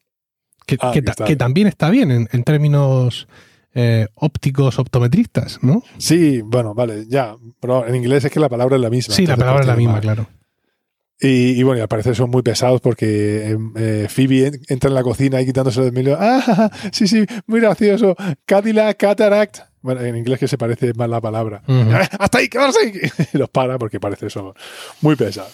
[0.66, 1.28] Que, Ah, que ta- cristales.
[1.32, 3.28] que también está bien en, en términos
[3.74, 5.82] eh, ópticos optometristas, ¿no?
[5.98, 7.36] Sí, bueno, vale, ya.
[7.60, 9.14] Pero en inglés es que la palabra es la misma.
[9.14, 10.00] Sí, la palabra es la misma, mal.
[10.02, 10.28] claro.
[11.20, 14.88] Y, y bueno, y al parecer son muy pesados porque eh, eh, Phoebe en- entra
[14.88, 16.16] en la cocina y quitándose de Emilio.
[16.20, 18.16] Ah, sí, sí, muy gracioso.
[18.44, 19.58] Cadillac, Cataract.
[19.80, 21.62] Bueno, en inglés que se parece más la palabra.
[21.68, 21.90] Ujú.
[21.92, 22.92] "Ah, Hasta ahí, quedaros ahí.
[23.32, 24.54] Y los para porque parece eso
[25.02, 25.48] muy pesado.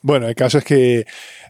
[0.00, 1.04] Bueno, el caso es que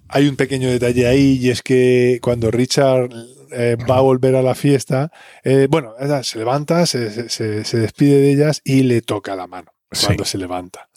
[0.08, 3.10] hay un pequeño detalle ahí y es que cuando Richard
[3.52, 5.10] eh, va a volver a la fiesta,
[5.44, 5.92] eh, bueno,
[6.22, 10.06] se levanta, se, se- despide de ellas y le toca la mano Sí.
[10.06, 10.88] cuando se levanta.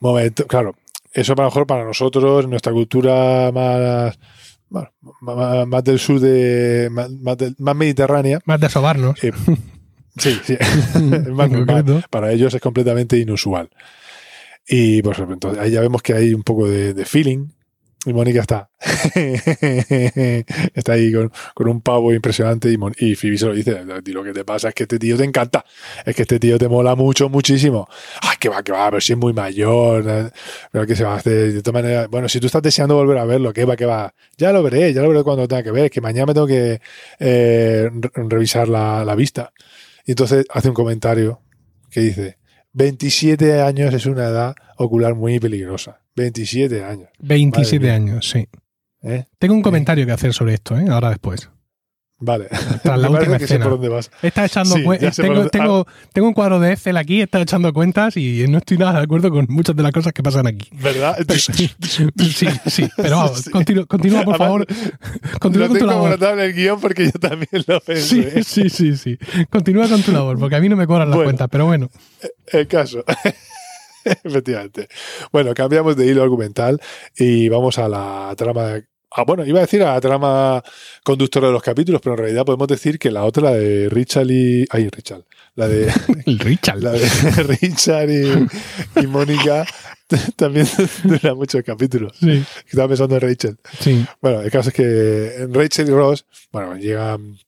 [0.00, 0.74] Momento, claro,
[1.12, 4.18] eso a lo mejor para nosotros, nuestra cultura más,
[4.68, 9.22] bueno, más, más del sur de, más, más del- más mediterránea, Más de sobarnos.
[9.22, 9.32] eh,
[10.16, 10.56] sí, sí.
[12.10, 13.70] Para ellos es completamente inusual.
[14.66, 17.46] Y pues entonces ahí ya vemos que hay un poco de, de feeling.
[18.08, 18.70] Y Mónica está.
[20.74, 22.70] está ahí con, un pavo impresionante.
[22.70, 24.98] Y, Mon- y Phoebe se lo dice: "Tío, Lo que te pasa es que este
[24.98, 25.64] tío te encanta.
[26.06, 27.86] Es que este tío te mola mucho, muchísimo.
[28.22, 30.04] Ay, que va, que va, pero si es muy mayor.
[30.08, 30.30] eh,
[30.72, 31.52] Pero que se va a hacer.
[31.52, 34.14] De todas maneras, bueno, si tú estás deseando volver a verlo, que va, que va.
[34.36, 35.90] Ya lo veré, ya lo veré cuando tenga que ver.
[35.90, 36.80] Que mañana me tengo que
[37.18, 39.52] eh, re- revisar la, la vista.
[40.06, 41.42] Y entonces hace un comentario
[41.90, 42.37] que dice:
[42.78, 46.00] 27 años es una edad ocular muy peligrosa.
[46.14, 47.08] 27 años.
[47.18, 47.94] 27 mía.
[47.94, 48.46] años, sí.
[49.02, 49.24] ¿eh?
[49.40, 50.86] Tengo un comentario que hacer sobre esto, ¿eh?
[50.88, 51.50] ahora después.
[52.20, 52.48] Vale.
[52.82, 53.64] Tras la Me última que sé escena.
[53.66, 54.10] por dónde vas.
[54.22, 57.72] Está echando Sí, por tengo, dónde- tengo, tengo un cuadro de Excel aquí, está echando
[57.72, 60.68] cuentas y no estoy nada de acuerdo con muchas de las cosas que pasan aquí.
[60.72, 61.16] ¿Verdad?
[61.38, 61.70] Sí,
[62.66, 63.50] sí, pero vamos, Sí.
[63.50, 64.66] continúa, continúa, por favor.
[65.40, 66.08] Continúa con tu tengo labor.
[66.08, 68.44] anotado en el guion porque yo también lo Sí, pensé.
[68.44, 69.18] sí, sí, sí.
[69.50, 71.28] Continúa con tu labor, porque a mí no me cobran las Bueno.
[71.28, 71.88] cuentas, pero bueno.
[72.48, 73.04] El caso.
[74.24, 74.88] Efectivamente.
[75.32, 76.80] Bueno, cambiamos de hilo argumental
[77.16, 78.80] y vamos a la trama.
[79.10, 80.62] Ah, bueno, iba a decir a la trama
[81.02, 84.30] conductora de los capítulos, pero en realidad podemos decir que la otra, la de Richard
[84.30, 84.66] y.
[84.70, 85.22] Ay, Richard.
[85.54, 85.90] La de,
[86.26, 86.80] El Richard.
[86.82, 87.08] la de
[87.60, 89.66] Richard y, y Mónica
[90.36, 90.66] también
[91.04, 92.12] dura muchos capítulos.
[92.20, 93.58] Sí, Estaba pensando en Rachel.
[93.80, 94.06] sí.
[94.20, 97.38] Bueno, el caso es que Rachel y Ross, bueno, llegan,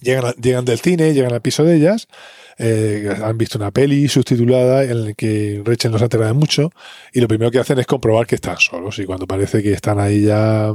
[0.00, 2.08] llegan, llegan del cine, llegan al piso de ellas,
[2.58, 6.70] eh, han visto una peli subtitulada en la que Rachel no se entera de mucho
[7.12, 9.98] y lo primero que hacen es comprobar que están solos y cuando parece que están
[10.00, 10.72] ahí ya,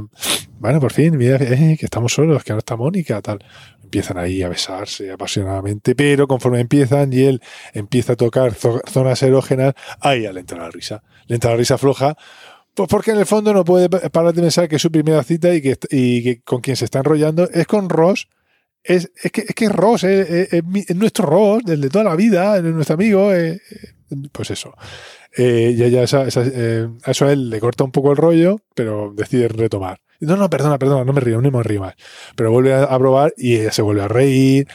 [0.58, 3.38] bueno, por fin, mira, eh, que estamos solos, que no está Mónica, tal.
[3.82, 7.42] Empiezan ahí a besarse apasionadamente, pero conforme empiezan y él
[7.74, 11.02] empieza a tocar zo- zonas erógenas, ahí ya le entra la risa.
[11.26, 12.16] Le entra la risa floja
[12.74, 15.54] pues porque en el fondo no puede parar de pensar que es su primera cita
[15.54, 18.28] y que, y que con quien se está enrollando es con Ross.
[18.84, 22.56] Es, es, que, es que Ross es, es- es nuestro Ross, desde toda la vida,
[22.56, 23.32] es nuestro amigo.
[23.32, 24.74] eh, eh, pues eso.
[25.36, 28.16] Eh, y ella esa- esa- eh, a eso a él le corta un poco el
[28.18, 29.98] rollo, pero decide retomar.
[30.24, 31.94] No, no, perdona, perdona, no me río, no me río más.
[32.36, 34.68] Pero vuelve a, probar y ella se vuelve a reír.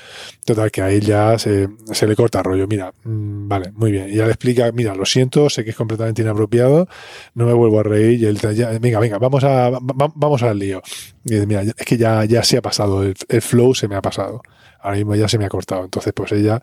[0.46, 2.68] Total, que a él ya se, se le corta el rollo.
[2.68, 4.10] Mira, mm, vale, muy bien.
[4.10, 6.88] Y ya le explica, mira, lo siento, sé que es completamente inapropiado,
[7.34, 8.20] no me vuelvo a reír.
[8.22, 8.38] Y él,
[8.82, 10.82] venga, venga, vamos, a, va- va- vamos al lío.
[11.24, 13.96] Y dice, mira, es que ya, ya se ha pasado, el, el flow se me
[13.96, 14.42] ha pasado.
[14.82, 15.86] Ahora mismo ya se me ha cortado.
[15.86, 16.62] Entonces, pues ella,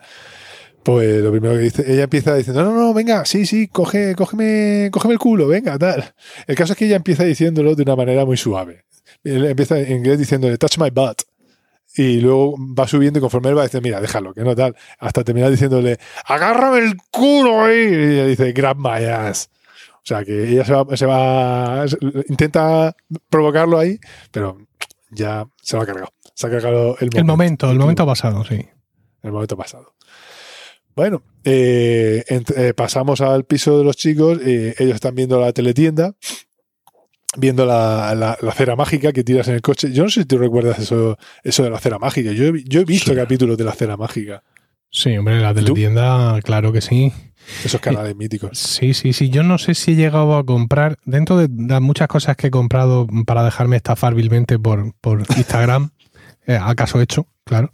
[0.85, 4.15] pues lo primero que dice, ella empieza diciendo, no, no, no, venga, sí, sí, coge,
[4.15, 6.15] cógeme, cógeme el culo, venga, tal.
[6.47, 8.85] El caso es que ella empieza diciéndolo de una manera muy suave.
[9.25, 11.23] Él empieza en inglés diciéndole, touch my butt.
[11.97, 15.25] y luego va subiendo y conforme él va diciendo, mira, déjalo, que no tal, hasta
[15.25, 17.79] terminar diciéndole, agárrame el culo ahí.
[17.79, 19.49] Y ella dice, grab my ass.
[19.97, 21.87] O sea, que ella se va, se va,
[22.29, 22.95] intenta
[23.31, 23.99] provocarlo ahí,
[24.31, 24.59] pero
[25.11, 26.13] ya se lo ha cargado.
[26.35, 27.19] Se ha cargado el momento.
[27.19, 28.69] El momento, el momento pasado, sí.
[29.23, 29.95] El momento pasado.
[30.97, 34.39] Bueno, eh, eh, pasamos al piso de los chicos.
[34.45, 36.15] eh, ellos están viendo la teletienda,
[37.37, 39.93] viendo la, la- la cera mágica que tiras en el coche.
[39.93, 42.33] Yo no sé si tú recuerdas eso, eso de la cera mágica.
[42.33, 43.17] Yo yo he visto Sí.
[43.17, 44.43] capítulos de la cera mágica.
[44.91, 45.61] Sí, hombre, la tú?
[45.65, 47.13] teletienda, claro que sí.
[47.65, 48.57] Esos canales míticos.
[48.57, 49.29] Sí, sí, sí.
[49.29, 52.51] Yo no sé si he llegado a comprar, dentro de las muchas cosas que he
[52.51, 55.91] comprado para dejarme estafar vilmente por, por Instagram,
[56.47, 57.73] eh, acaso hecho, claro.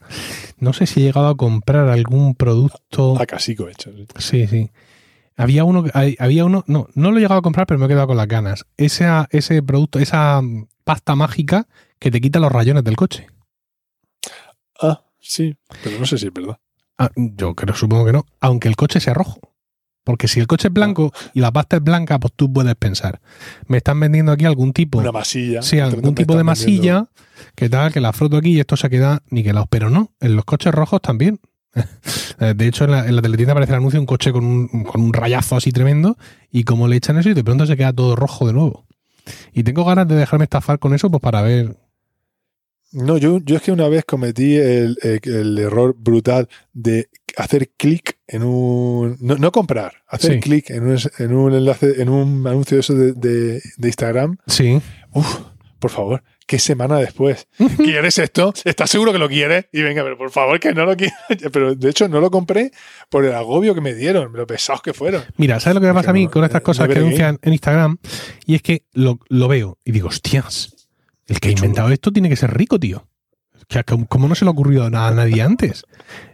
[0.58, 3.20] No sé si he llegado a comprar algún producto.
[3.20, 3.90] A casico hecho.
[3.92, 4.06] sí.
[4.18, 4.70] Sí, sí.
[5.36, 5.84] Había uno,
[6.18, 8.28] había uno, no, no lo he llegado a comprar, pero me he quedado con las
[8.28, 8.66] ganas.
[8.76, 10.42] Ese, ese producto, esa
[10.84, 11.66] pasta mágica
[11.98, 13.26] que te quita los rayones del coche.
[14.82, 16.58] Ah, sí, pero no sé si es verdad.
[16.98, 18.26] Ah, yo creo, supongo que no.
[18.40, 19.40] Aunque el coche sea rojo.
[20.10, 23.20] Porque si el coche es blanco y la pasta es blanca, pues tú puedes pensar.
[23.66, 24.98] Me están vendiendo aquí algún tipo.
[24.98, 25.62] Una masilla.
[25.62, 27.06] Sí, algún tipo de vendiendo- masilla
[27.54, 29.66] que tal, que la froto aquí y esto se queda niquelado.
[29.70, 31.40] Pero no, en los coches rojos también.
[32.40, 34.44] Eh, De hecho, en la, en la teletienda aparece el anuncio de un coche con
[34.44, 36.16] un, con un rayazo así tremendo
[36.50, 38.86] y como le echan eso y de pronto se queda todo rojo de nuevo.
[39.52, 41.76] Y tengo ganas de dejarme estafar con eso pues para ver.
[42.92, 48.18] No, yo, yo es que una vez cometí el- el error brutal de hacer clic
[48.32, 49.16] en un.
[49.20, 50.40] No, no comprar, hacer Sí.
[50.40, 54.36] clic en un, en un enlace, en un anuncio de eso de, de- de Instagram.
[54.46, 54.80] Sí,
[55.12, 55.38] Uf,
[55.78, 57.48] por favor, ¿qué semana después?
[57.76, 58.52] ¿Quieres esto?
[58.64, 59.66] ¿Estás seguro que lo quieres?
[59.72, 61.16] Y venga, pero por favor que no lo quieres.
[61.52, 62.70] Pero de hecho no lo compré
[63.08, 65.22] por el agobio que me dieron, lo pesados que fueron.
[65.36, 67.52] Mira, ¿sabes lo que me pasa a mí con estas no cosas que anuncian en
[67.52, 67.98] Instagram?
[68.46, 70.74] Y es que lo, lo veo y digo, hostias,
[71.26, 71.64] el que ha chulo.
[71.66, 73.06] inventado esto tiene que ser rico, tío.
[74.08, 75.84] ¿Cómo no se le ha ocurrido nada a nadie antes?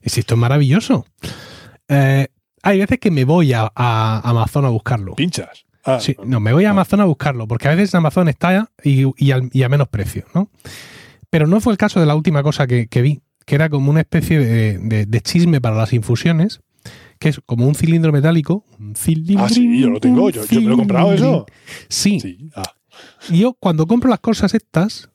[0.02, 1.06] Es esto es maravilloso.
[1.88, 2.27] Eh,
[2.62, 5.14] hay veces que me voy a, a Amazon a buscarlo.
[5.14, 5.64] Pinchas.
[5.85, 6.72] Ah, Sí, no, me voy a Ah.
[6.72, 10.25] Amazon a buscarlo, porque a veces Amazon está y, y al- y a menos precio,
[10.35, 10.51] ¿no?
[11.31, 13.90] Pero no fue el caso de la última cosa que, que vi, que era como
[13.90, 16.61] una especie de, de- de chisme para las infusiones,
[17.20, 18.64] que es como un cilindro metálico.
[18.81, 19.44] Un cilindro.
[19.44, 21.46] Ah, sí, yo lo tengo, yo, yo me lo he comprado eso.
[21.88, 22.51] Sí, Sí.
[22.57, 22.62] Ah,
[23.31, 25.11] y yo cuando compro las cosas estas,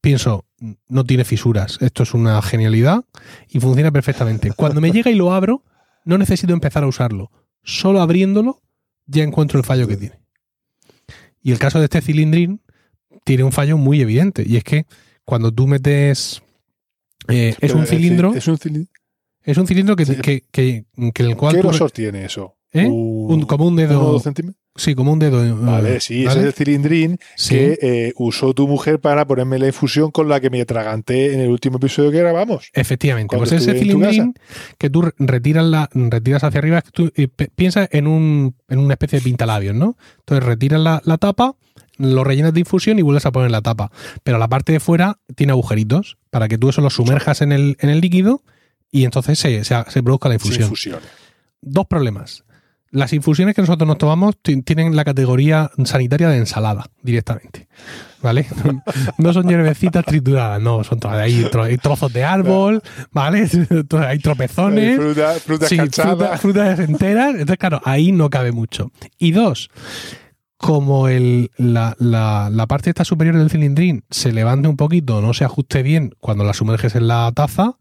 [0.00, 0.44] pienso,
[0.88, 3.04] no tiene fisuras, esto es una genialidad
[3.48, 4.52] y funciona perfectamente.
[4.52, 5.64] Cuando me llega y lo abro,
[6.04, 7.30] no necesito empezar a usarlo.
[7.62, 8.60] Solo abriéndolo
[9.06, 10.20] ya encuentro el fallo que tiene.
[11.42, 12.60] Y el caso de este cilindrín
[13.24, 14.86] tiene un fallo muy evidente y es que
[15.24, 16.42] cuando tú metes...
[17.28, 18.92] eh, es un cilindro, Es un cilindro.
[19.42, 22.56] es un cilindro que, que, que, que en el cual ¿Qué re- grosor tiene eso?
[22.72, 22.86] ¿Eh?
[22.86, 24.62] Un- un- como un uno dedo, dos centímetros.
[24.76, 25.44] sí, como un dedo.
[25.44, 26.30] eh, Vale, sí, ¿vale?
[26.30, 27.54] ese es el cilindrín Sí.
[27.56, 31.40] que eh, usó tu mujer para ponerme la infusión con la que me atraganté en
[31.40, 32.70] el último episodio que grabamos.
[32.72, 34.34] Efectivamente, pues ese cilindrín
[34.78, 38.94] que tú re- retiras, la, retiras hacia arriba, tú eh, piensas en, un, en una
[38.94, 39.96] especie de pintalabios, ¿no?
[40.20, 41.56] Entonces retiras la, la tapa,
[41.98, 43.90] lo rellenas de infusión y vuelves a poner la tapa.
[44.22, 47.76] Pero la parte de fuera tiene agujeritos para que tú eso lo sumerjas en el,
[47.80, 48.42] en el líquido
[48.92, 50.72] y entonces se, se, se produzca la infusión.
[51.62, 52.44] Dos problemas.
[52.92, 57.68] Las infusiones que nosotros nos tomamos ti- tienen la categoría sanitaria de ensalada directamente.
[58.22, 58.46] ¿Vale?
[59.18, 63.48] No son hierbecitas trituradas, no, son hay, tro- hay trozos de árbol, ¿vale?
[64.06, 64.96] Hay tropezones.
[64.96, 66.16] Fruta, fruta Sí, escarchada.
[66.36, 67.30] fruta- frutas enteras.
[67.30, 68.90] Entonces, claro, ahí no cabe mucho.
[69.18, 69.70] Y dos,
[70.56, 75.32] como el, la, la- la parte esta superior del cilindrín se levante un poquito, no
[75.32, 77.76] se ajuste bien cuando la sumerges en la taza,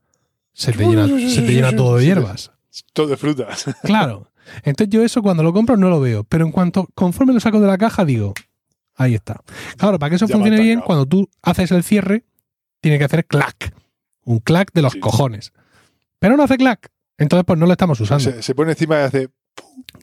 [0.54, 2.52] se te llena, se te llena todo de hierbas.
[2.94, 3.66] Todo de frutas.
[3.84, 4.29] Claro.
[4.64, 6.24] Entonces yo eso cuando lo compro no lo veo.
[6.24, 8.34] Pero en cuanto, conforme lo saco de la caja, digo,
[8.96, 9.42] ahí está.
[9.78, 12.24] Claro, para que eso Ya funcione bien, cuando tú haces el cierre,
[12.82, 13.74] tiene que hacer clac.
[14.26, 15.00] Un clac de los Sí.
[15.00, 15.54] cojones.
[16.20, 16.90] Pero no hace clac.
[17.18, 18.24] Entonces, pues no lo estamos usando.
[18.24, 19.30] Se, se pone encima y hace.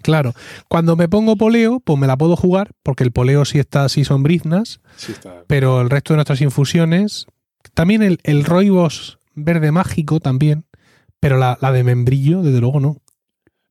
[0.03, 0.35] Claro.
[0.69, 4.05] Cuando me pongo poleo, pues me la puedo jugar, porque el poleo sí está así
[4.05, 5.45] son briznas, Sí, está.
[5.47, 7.27] pero el resto de nuestras infusiones,
[7.75, 10.65] también el, el roibos verde mágico también,
[11.21, 12.99] pero la, la de membrillo, desde luego no.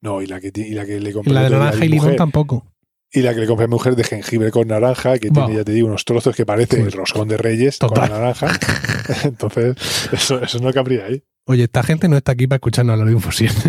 [0.05, 2.63] No, y la que, y la que le compré la de naranja y limón tampoco.
[3.11, 5.63] Y la que le compré a mi mujer de jengibre con naranja, que tiene, ya
[5.63, 8.07] te digo, unos trozos que parece el roscón de reyes Total.
[8.07, 8.59] con naranja.
[9.23, 9.75] Entonces,
[10.11, 11.23] eso, eso no cabría ahí.
[11.47, 13.63] Oye, esta gente no está aquí para escucharnos hablar de infusiones.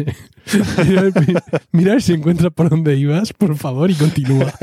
[1.73, 4.53] mira, si encuentras por dónde ibas, por favor, y continúa.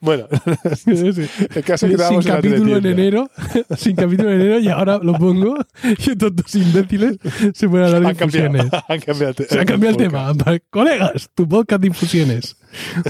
[0.00, 3.30] Bueno, el caso es que sin capítulo en enero,
[3.76, 7.16] sin capítulo en enero, y ahora lo pongo, y estos dos imbéciles
[7.54, 8.66] se pueden hablar de infusiones.
[8.88, 10.32] han cambiado, Se ha cambiado el tema.
[10.70, 12.56] Colegas, tu podcast de infusiones.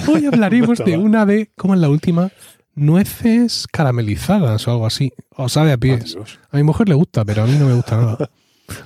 [0.06, 2.30] Hoy hablaremos de una de, como en la última,
[2.74, 5.12] nueces caramelizadas o algo así.
[5.30, 6.14] O sabe a pies.
[6.14, 6.38] Adiós.
[6.50, 8.30] A mi mujer le gusta, pero a mí no me gusta nada.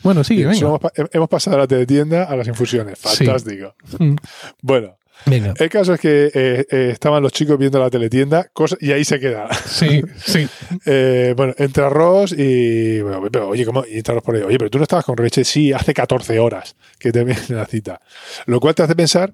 [0.02, 0.66] Bueno, sí, Eso venga.
[0.96, 2.98] hemos, hemos pasado de la teletienda a las infusiones.
[2.98, 3.24] Sí.
[3.24, 3.74] Fantástico.
[3.98, 4.16] Mm,
[4.62, 5.54] Bueno, Venga.
[5.56, 9.04] el caso es que eh, eh, estaban los chicos viendo la teletienda cosa- y ahí
[9.04, 9.48] se queda.
[9.66, 10.46] Sí, sí.
[10.86, 13.00] Eh, bueno, entra Ross y.
[13.00, 13.84] Bueno, pero, oye, ¿cómo?
[13.86, 14.42] Y entra Ross por ahí.
[14.42, 15.44] Oye, pero tú no estabas con Rachel.
[15.44, 18.00] Sí, hace 14 horas que te viene la cita.
[18.46, 19.32] Lo cual te hace pensar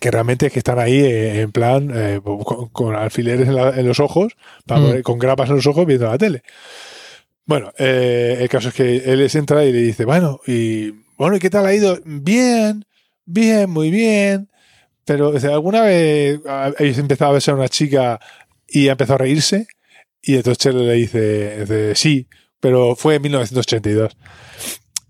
[0.00, 3.70] que realmente es que están ahí eh, en plan eh, con, con alfileres en, la-
[3.70, 4.84] en los ojos, para Mm.
[4.84, 6.42] poder- con grapas en los ojos viendo la tele.
[7.46, 11.36] Bueno, eh, el caso es que él les entra y le dice, bueno, y bueno,
[11.36, 11.98] ¿y qué tal ha ido?
[12.04, 12.84] Bien,
[13.26, 14.48] bien, muy bien.
[15.04, 18.18] Pero ¿alguna vez habéis empezado a besar a una chica
[18.66, 19.66] y ha empezado a reírse?
[20.22, 22.28] Y entonces Chelo le dice, dice, sí,
[22.60, 24.16] pero fue en 1982.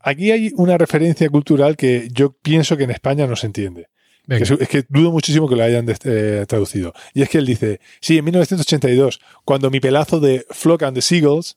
[0.01, 3.87] Aquí hay una referencia cultural que yo pienso que en España no se entiende.
[4.27, 6.95] Que es, es que dudo muchísimo que lo hayan eh, traducido.
[7.13, 11.03] Y es que él dice, sí, en 1982, cuando mi pelazo de Flock and the
[11.03, 11.57] Seagulls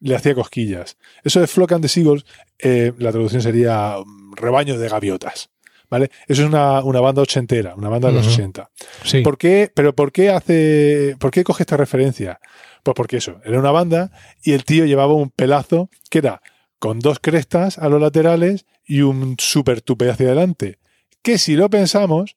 [0.00, 0.96] le hacía cosquillas.
[1.24, 2.24] Eso de Flock and the Seagulls,
[2.58, 5.50] eh, la traducción sería mm, rebaño de gaviotas.
[5.88, 6.10] ¿Vale?
[6.26, 8.34] Eso es una, una banda ochentera, una banda de los Ujú.
[8.34, 8.70] 80.
[9.04, 9.20] Sí.
[9.22, 9.70] ¿Por qué?
[9.72, 12.40] ¿Pero por qué hace, por qué coge esta referencia?
[12.82, 14.10] Pues porque eso, era una banda
[14.42, 16.42] y el tío llevaba un pelazo que era
[16.80, 20.80] con dos crestas a los laterales y un super tupe hacia adelante.
[21.22, 22.36] Que si lo pensamos,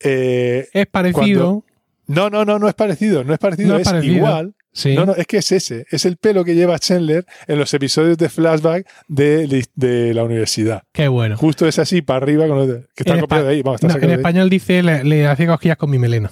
[0.00, 1.64] eh, Es parecido.
[2.08, 4.16] no, no, no, no es parecido, no es parecido, No es es parecido.
[4.16, 4.54] igual.
[4.74, 4.94] Sí.
[4.94, 8.16] No, no, es que es ese, es el pelo que lleva Chandler en los episodios
[8.16, 10.82] de flashback de, de la universidad.
[10.92, 11.36] Qué bueno.
[11.36, 13.62] Justo es así, para arriba, con los- que está copiado de ahí.
[13.62, 14.16] Vamos, está No, en ahí.
[14.16, 16.30] español dice le, le hacía cosquillas con mi melena.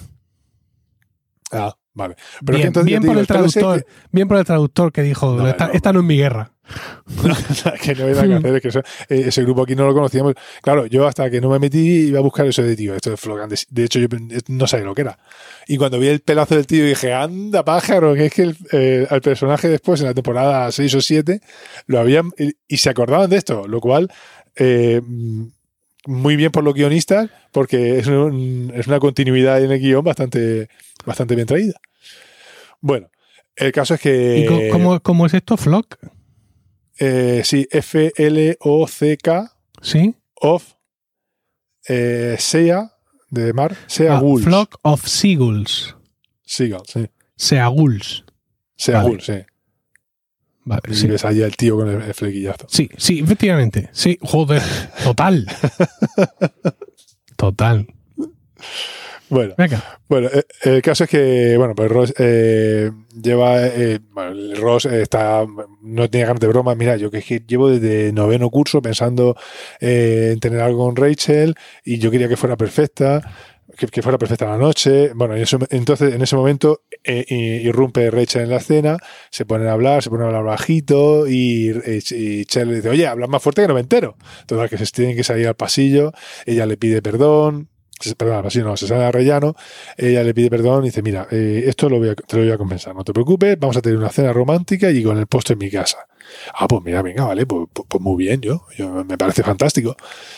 [1.51, 2.15] Ah, vale.
[2.45, 3.87] Pero que bien entonces bien por digo, el pelo ese- traductor.
[4.11, 5.73] Bien por el traductor que dijo, No, esta, no.
[5.73, 6.51] esta no es mi guerra.
[7.81, 9.93] que no hay nada que hacer, es que eso- eh, ese grupo aquí no lo
[9.93, 10.35] conocíamos.
[10.61, 13.19] Claro, yo hasta que no me metí iba a buscar eso de tío, esto es
[13.19, 13.49] Flogan.
[13.49, 14.07] De, hecho, yo
[14.47, 15.19] no sabía lo que era.
[15.67, 19.07] Y cuando vi el pelazo del tío dije, anda pájaro, que es que el, eh,
[19.09, 21.41] al personaje después, en la temporada 6 o 7,
[21.87, 22.31] lo habían.
[22.37, 24.09] Y, y se acordaban de esto, lo cual.
[24.55, 25.01] eh,
[26.07, 30.67] muy bien por los guionistas, porque es, un- es una continuidad en el guion bastante,
[31.05, 31.79] bastante bien traída.
[32.79, 33.09] Bueno,
[33.55, 34.39] el caso es que.
[34.39, 35.57] ¿Y cómo, cómo es esto?
[35.57, 35.97] ¿Flock?
[36.99, 40.15] Eh, sí, F-L-O-C-K, ¿Sí?
[40.35, 40.73] of
[41.87, 42.91] eh, Sea,
[43.29, 44.43] de mar, Sea Ah, Gulls.
[44.45, 45.95] Flock of Seagulls.
[46.43, 47.07] Seagull, sí.
[47.35, 48.23] Seagulls.
[48.75, 49.19] Sea Vale.
[49.21, 49.33] Sí.
[50.71, 51.07] Vale, Y sí.
[51.07, 52.65] ves ahí al tío con el, el flequillazo.
[52.69, 53.89] Sí, sí, efectivamente.
[53.91, 54.61] Sí, joder.
[55.03, 55.45] Total.
[57.35, 57.87] Total.
[59.29, 59.99] Bueno, Venga.
[60.09, 64.85] bueno eh, el caso es que, bueno, pues Ross eh, lleva, eh, bueno, el Ross
[64.85, 65.45] está,
[65.81, 66.75] no tiene ganas de broma.
[66.75, 69.35] Mira, yo que es que llevo desde noveno curso pensando
[69.79, 71.55] eh, en tener algo con Rachel
[71.85, 73.21] y yo quería que fuera perfecta.
[73.77, 75.11] Que, fuera perfecta la noche.
[75.13, 77.25] Bueno, y eso- entonces en ese momento eh,
[77.63, 78.97] irrumpe Rachel en la escena,
[79.29, 82.89] se ponen a hablar, se ponen a hablar bajito y, y, y Chel le dice,
[82.89, 84.17] oye, habla más fuerte que no me entero.
[84.45, 86.11] Total, que se tienen que salir al pasillo,
[86.45, 87.69] ella le pide perdón,
[88.17, 89.55] perdón, al pasillo no, se sale a rellano,
[89.97, 92.51] ella le pide perdón y dice, mira, eh, esto lo voy a- te lo voy
[92.51, 95.53] a compensar, no te preocupes, vamos a tener una cena romántica y con el postre
[95.53, 95.97] en mi casa.
[96.53, 99.95] Ah, pues mira, venga, vale, pues, pues- pues muy bien, yo, yo- me parece fantástico.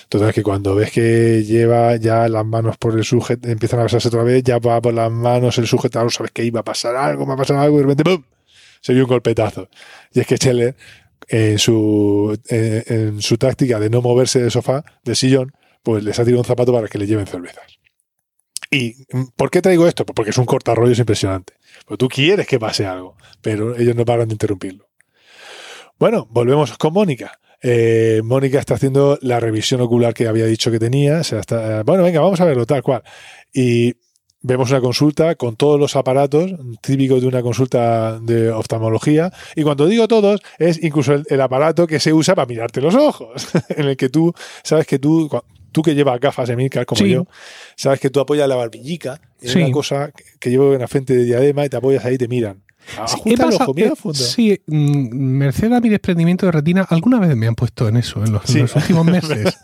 [0.10, 4.08] Total, que cuando ves que lleva ya las manos por el sujeto, empiezan a besarse
[4.08, 7.26] otra vez, ya va por las manos el sujetador, sabes que iba a pasar algo,
[7.26, 8.24] va a pasar algo, y de repente ¡pum!
[8.82, 9.70] se vio un golpetazo.
[10.14, 10.76] Y es que Scheller,
[11.30, 16.26] en su, en, su táctica de no moverse del sofá, del sillón, pues les ha
[16.26, 17.64] tirado un zapato para que le lleven cervezas.
[18.72, 20.06] ¿Y por qué traigo esto?
[20.06, 21.54] Pues porque es un cortarrollos impresionante.
[21.86, 24.88] Pues tú quieres que pase algo, pero ellos no paran de interrumpirlo.
[26.04, 27.40] Bueno, volvemos con Mónica.
[27.62, 31.22] Eh, Mónica está haciendo la revisión ocular que había dicho que tenía.
[31.22, 33.04] Está- bueno, venga, vamos a verlo tal cual.
[33.54, 33.94] Y
[34.42, 39.32] vemos una consulta con todos los aparatos típicos de una consulta de oftalmología.
[39.56, 42.96] Y cuando digo todos, es incluso el, el aparato que se usa para mirarte los
[42.96, 45.30] ojos, en el que tú sabes que tú,
[45.72, 47.12] tú que llevas gafas de Milcar como Sí.
[47.12, 47.28] yo,
[47.78, 49.60] sabes que tú apoyas la barbillica en Sí.
[49.62, 50.12] una cosa
[50.42, 52.62] que llevo en la frente de diadema y te apoyas ahí y te miran.
[52.86, 54.18] Sí, Ajusta el pasado- ojo, mira al fondo.
[54.20, 58.24] Sí, mm, merced a mi desprendimiento de retina, alguna vez me han puesto en eso,
[58.24, 58.60] en los, en Sí.
[58.60, 59.58] los últimos meses.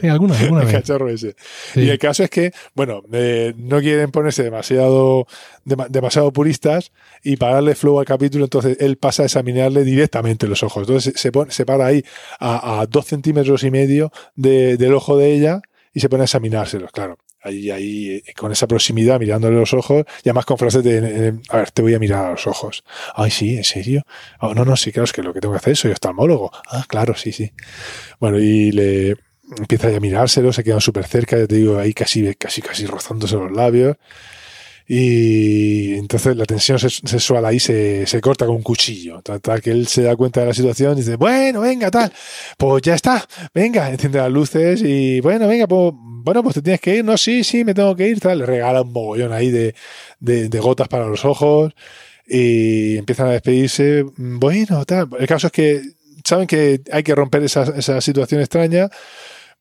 [0.00, 0.74] Sí, alguna, alguna vez.
[1.14, 1.34] ese.
[1.74, 1.80] Sí.
[1.80, 5.26] Y el caso es que, bueno, eh, no quieren ponerse demasiado,
[5.64, 6.92] dema- demasiado puristas
[7.22, 10.82] y para darle flow al capítulo, entonces él pasa a examinarle directamente los ojos.
[10.86, 12.04] Entonces se, pone, se para ahí
[12.38, 15.60] a, a dos centímetros y medio de- del ojo de ella
[15.92, 17.18] y se pone a examinárselos, claro.
[17.42, 21.32] Ahí, ahí, eh, con esa proximidad, mirándole los ojos, y además con frases de, eh,
[21.48, 22.84] a ver, te voy a mirar a los ojos.
[23.14, 24.02] Ay, sí, ¿en serio?
[24.40, 26.50] Oh, no, no, sí, claro, es que lo que tengo que hacer, soy oftalmólogo.
[26.68, 27.52] Ah, claro, sí, sí.
[28.20, 29.16] Bueno, y le
[29.58, 33.36] empieza a mirárselo, se quedan súper cerca, ya te digo, ahí casi, casi, casi rozándose
[33.36, 33.96] los labios.
[34.94, 39.22] Y entonces la tensión sexual ahí se, se corta con un cuchillo.
[39.22, 42.12] Tal que él se da cuenta de la situación y dice, bueno, venga, tal,
[42.58, 46.82] pues ya está, venga, enciende las luces y bueno, venga, pues, bueno, pues te tienes
[46.82, 49.50] que ir, no, sí, sí, me tengo que ir, tal, le regala un mogollón ahí
[49.50, 49.74] de,
[50.20, 51.72] de, de gotas para los ojos
[52.26, 55.08] y empiezan a despedirse, bueno, tal.
[55.18, 55.80] El caso es que
[56.22, 58.90] saben que hay que romper esa, esa situación extraña,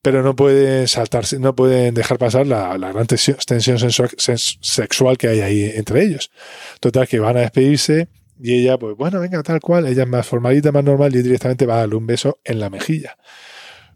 [0.01, 5.41] pero no pueden saltarse, no pueden dejar pasar la, gran tensión, tensión sexual que hay
[5.41, 6.31] ahí entre ellos.
[6.79, 8.07] Total, que van a despedirse
[8.39, 11.67] y ella, pues bueno, venga, tal cual, ella es más formalita, más normal y directamente
[11.67, 13.17] va a darle un beso en la mejilla.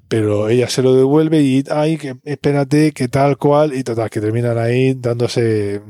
[0.07, 4.21] Pero ella se lo devuelve y, ay, que espérate, que tal cual, y total, que
[4.21, 5.81] terminan ahí dándose,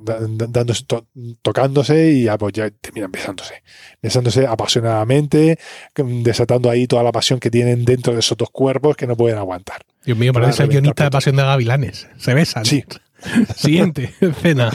[0.00, 0.18] da-
[0.48, 1.06] dándose to-
[1.42, 3.62] tocándose y ya, pues ya terminan besándose.
[4.00, 5.58] Besándose apasionadamente,
[5.96, 9.38] desatando ahí toda la pasión que tienen dentro de esos dos cuerpos que no pueden
[9.38, 9.82] aguantar.
[10.04, 12.06] Dios mío, parece el guionista de Pasión de Gavilanes.
[12.18, 12.64] Se besan.
[12.64, 12.84] Sí.
[13.56, 14.70] Siguiente escena.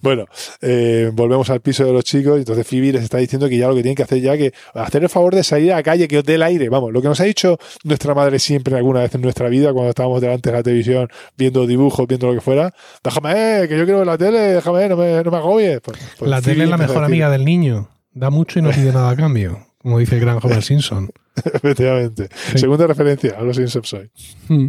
[0.00, 0.26] Bueno,
[0.60, 3.68] eh, volvemos al piso de los chicos y entonces Phoebe les está diciendo que ya
[3.68, 6.06] lo que tienen que hacer ya que hacer el favor de salir a la calle,
[6.08, 6.68] que os dé el aire.
[6.68, 9.90] Vamos, lo que nos ha dicho nuestra madre siempre alguna vez en nuestra vida cuando
[9.90, 12.72] estábamos delante de la televisión viendo dibujos, viendo lo que fuera.
[13.02, 15.80] Déjame, eh, que yo quiero ver la tele, déjame, no me, no me agobies.
[15.80, 17.88] Pues- pues la Phoebe tele es la mejor amiga del niño.
[18.12, 19.66] Da mucho y no pide nada a cambio.
[19.78, 21.10] Como dice el gran Homer Simpson.
[21.54, 22.28] Efectivamente.
[22.52, 22.58] Sí.
[22.58, 24.10] Segunda referencia a los Simpsons hoy.
[24.48, 24.68] Mm.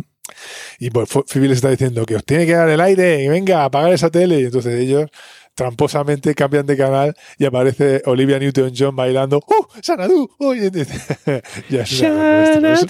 [0.79, 3.27] Y pues Pho- Phoebe les está diciendo que os tiene que dar el aire y
[3.27, 4.39] venga, apagar esa tele.
[4.41, 5.09] Y entonces ellos
[5.55, 9.65] tramposamente cambian de canal y aparece Olivia Newton-John bailando ¡Uh!
[9.81, 10.29] ¡Sanadu!
[10.71, 10.97] Dice,
[11.69, 12.85] ya Xanadu.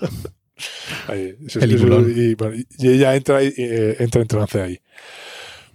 [1.08, 4.80] Ahí, eso es- eso- y, bueno, y ella entra, y, eh, entra en trance ahí.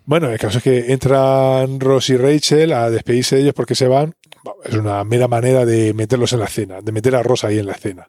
[0.05, 3.87] Bueno, el caso es que entran Ross y Rachel a despedirse de ellos porque se
[3.87, 4.13] van.
[4.43, 7.57] Bueno, Es una mera manera de meterlos en la escena, de meter a Ross ahí
[7.57, 8.07] en la escena.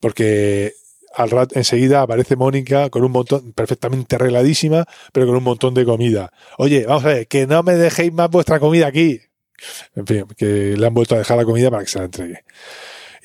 [0.00, 0.74] Porque
[1.16, 5.84] al rato enseguida aparece Mónica con un montón, perfectamente arregladísima, pero con un montón de
[5.84, 6.32] comida.
[6.58, 9.20] Oye, vamos a ver, que no me dejéis más vuestra comida aquí.
[9.94, 12.44] En fin, que le han vuelto a dejar la comida para que se la entregue.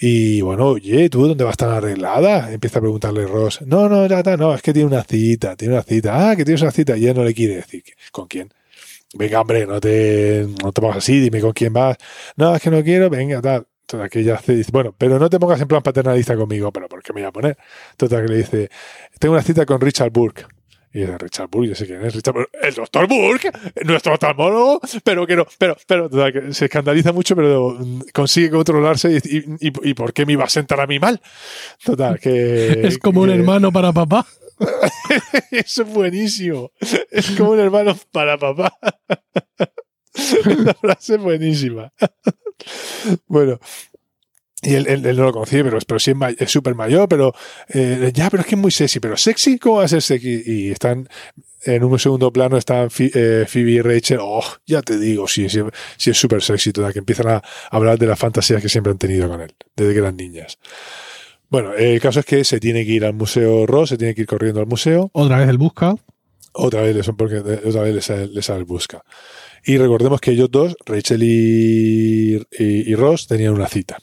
[0.01, 2.53] Y bueno, oye, ¿tú dónde vas tan arreglada?
[2.53, 3.61] Empieza a preguntarle Ross.
[3.63, 6.29] No, no, ya está, no, es que tiene una cita, tiene una cita.
[6.29, 7.83] Ah, que tienes una cita y ella no le quiere decir.
[8.11, 8.49] ¿Con quién?
[9.13, 11.97] Venga, hombre, no te, no te pongas así, dime con quién vas.
[12.37, 13.67] No, es que no quiero, venga, tal.
[13.89, 16.87] Total, que ella hace, dice, bueno, pero no te pongas en plan paternalista conmigo, pero
[16.87, 17.57] ¿por qué me voy a poner?
[17.97, 18.69] Total, que le dice,
[19.17, 20.45] tengo una cita con Richard Burke.
[20.93, 23.51] Y dice, Richard Burke, yo sé quién es, Richard Burke, el doctor Burke,
[23.85, 27.79] nuestro oftalmólogo, pero que no, pero, pero, total, que se escandaliza mucho, pero
[28.13, 31.19] consigue controlarse y, y, y, ¿por qué me iba a sentar a mí mal?
[31.83, 32.81] Total, que...
[32.87, 34.25] Es como un que- hermano para papá.
[35.51, 36.71] Eso es buenísimo.
[37.11, 38.71] Es como un hermano para papá.
[40.63, 41.91] La frase es buenísima.
[43.27, 43.59] Bueno.
[44.61, 47.33] Y él, él- él no lo conocía, pero, pero sí es súper mayor, pero
[47.69, 50.43] eh, ya, pero es que es muy sexy, pero sexy, ¿cómo va a ser sexy?
[50.45, 51.07] Y están
[51.63, 55.61] en un segundo plano, están eh, Phoebe y Rachel, oh, ya te digo, sí, sí,
[55.95, 57.41] sí es súper sexy, toda, que empiezan a
[57.71, 60.57] hablar de las fantasías que siempre han tenido con él, desde que eran niñas.
[61.49, 64.21] Bueno, el caso es que se tiene que ir al museo Ross, se tiene que
[64.21, 65.95] ir corriendo al museo, Otra vez el busca.
[66.51, 69.03] otra vez, les, porque otra vez les, sale- les sale el busca.
[69.65, 73.97] Y recordemos que ellos dos, Rachel y, y- y Ross, tenían una cita,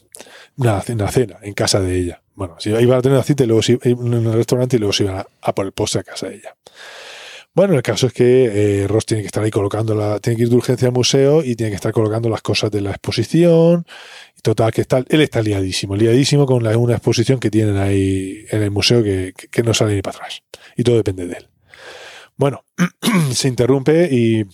[0.57, 2.21] una, cena en casa de ella.
[2.35, 4.93] Bueno, si iban a tener una cita y luego se, en un restaurante y luego
[4.93, 6.55] se iban a, a por el postre a casa de ella.
[7.53, 10.43] Bueno, el caso es que eh, Ross tiene que estar ahí colocando la, tiene que
[10.43, 13.83] ir de urgencia al museo y tiene que estar colocando las cosas de la exposición.
[14.37, 18.61] Y total, que está, él está liadísimo, liadísimo con una exposición que tienen ahí en
[18.61, 20.43] el museo que- que no sale ni para atrás.
[20.75, 21.47] Y todo depende de él.
[22.35, 22.63] Bueno,
[23.33, 24.45] se interrumpe y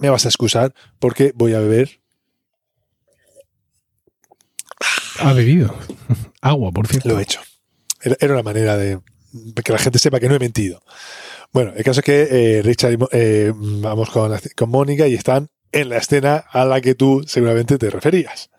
[0.00, 2.00] me vas a excusar porque voy a beber.
[5.20, 5.74] Ha bebido.
[6.40, 7.08] Agua, por cierto.
[7.08, 7.40] Lo he hecho.
[8.02, 9.00] Era, una manera de
[9.64, 10.82] que la gente sepa que no he mentido.
[11.52, 12.28] Bueno, el caso es que
[12.58, 16.64] eh, Richard y eh, vamos con, la- con Mónica y están en la escena a
[16.64, 18.50] la que tú seguramente te referías.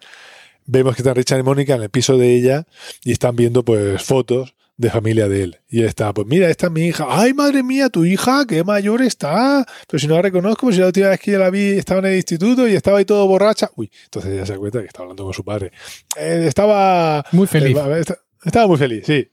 [0.65, 2.65] Vemos que están Richard y Mónica en el piso de ella
[3.03, 5.59] y están viendo pues fotos de familia de él.
[5.69, 7.05] Y él está, pues mira, esta es mi hija.
[7.09, 9.65] Ay, madre mía, tu hija, qué mayor está.
[9.87, 11.99] Pero si no la reconozco, pues si la última vez que yo la vi estaba
[12.01, 13.69] en el instituto y estaba ahí todo borracha.
[13.75, 15.71] Uy, entonces ella se da cuenta que está hablando con su padre.
[16.17, 17.75] Eh, estaba Muy feliz.
[17.77, 18.03] eh,
[18.43, 19.29] estaba muy feliz, sí.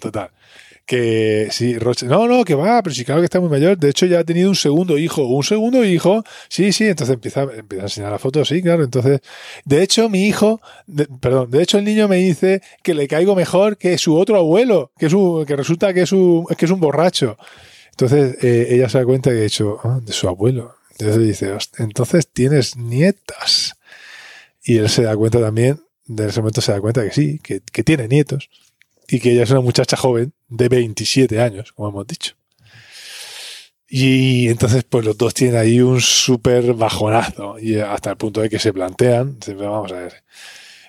[0.00, 0.30] Total.
[0.88, 2.06] Que sí, Roche.
[2.06, 3.76] No, no, que va, pero sí, claro que está muy mayor.
[3.76, 5.22] De hecho, ya ha tenido un segundo hijo.
[5.26, 6.24] Un segundo hijo.
[6.48, 8.84] Sí, sí, entonces empieza, empieza a enseñar la foto, sí, claro.
[8.84, 9.20] Entonces,
[9.66, 10.62] de hecho, mi hijo,
[11.20, 14.90] perdón, de hecho, el niño me dice que le caigo mejor que su otro abuelo,
[14.98, 17.36] que, su, que resulta que es, un, que es un borracho.
[17.90, 20.74] Entonces, eh, ella se da cuenta que de hecho, ah, de su abuelo.
[20.92, 23.74] Entonces dice, "Host- entonces tienes nietas.
[24.64, 27.60] Y él se da cuenta también, de ese momento se da cuenta que sí, que,
[27.70, 28.48] que tiene nietos.
[29.08, 32.34] Y que ella es una muchacha joven de 27 años, como hemos dicho.
[33.88, 37.58] Y entonces, pues los dos tienen ahí un súper bajonazo.
[37.58, 40.24] Y hasta el punto de que se plantean, vamos a ver,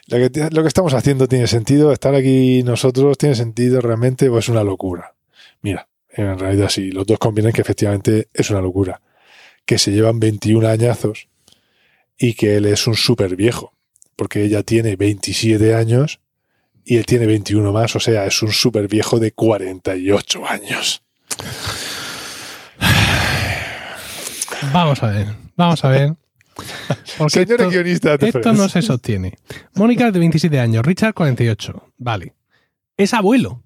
[0.07, 4.39] lo que, lo que estamos haciendo tiene sentido, estar aquí nosotros tiene sentido realmente o
[4.39, 5.15] es una locura.
[5.61, 9.01] Mira, en realidad sí, los dos convienen que efectivamente es una locura.
[9.65, 11.29] Que se llevan 21 añazos
[12.17, 13.73] y que él es un súper viejo.
[14.15, 16.19] Porque ella tiene 27 años
[16.85, 21.03] y él tiene 21 más, o sea, es un súper viejo de 48 años.
[24.73, 26.15] Vamos a ver, vamos a ver.
[27.17, 29.37] Porque Señores esto, guionistas de esto no se sostiene.
[29.75, 31.93] Mónica es de 27 años, Richard 48.
[31.97, 32.33] Vale.
[32.97, 33.63] Es abuelo.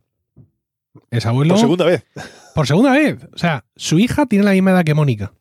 [1.09, 2.05] Es abuelo Por segunda vez.
[2.53, 3.17] por segunda vez.
[3.33, 5.33] O sea, su hija tiene la misma edad que Mónica.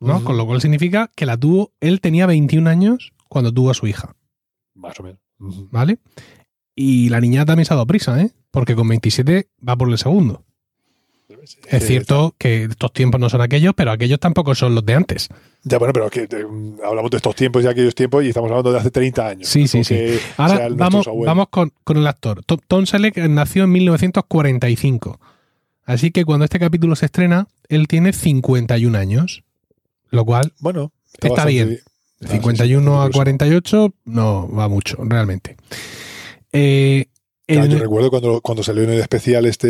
[0.00, 0.22] ¿no?
[0.22, 3.86] Con lo cual significa que la tuvo, él tenía 21 años cuando tuvo a su
[3.86, 4.14] hija.
[4.74, 5.20] Más o menos.
[5.38, 5.98] ¿Vale?
[6.76, 8.30] Y la niña también se ha dado prisa, ¿eh?
[8.50, 10.44] Porque con 27 va por el segundo.
[11.68, 15.28] Es cierto que estos tiempos no son aquellos, pero aquellos tampoco son los de antes.
[15.62, 16.46] Ya, bueno, pero que eh,
[16.84, 19.48] hablamos de estos tiempos y aquellos tiempos y estamos hablando de hace 30 años.
[19.48, 19.94] Sí, sí, No sí.
[19.94, 22.44] que Ahora vamos, vamos con, con el actor.
[22.44, 25.20] Tom, Tom Selleck nació en 1945.
[25.84, 29.44] Así que cuando este capítulo se estrena, él tiene 51 años.
[30.10, 31.78] Lo cual, Bueno, Está bastante bien.
[32.24, 33.12] Ah, 51 sí, sí, a sí.
[33.12, 35.56] 48 no va mucho, realmente.
[36.56, 37.06] Eh,
[37.48, 39.68] Claro, en- yo recuerdo cuando, cuando salió en el especial este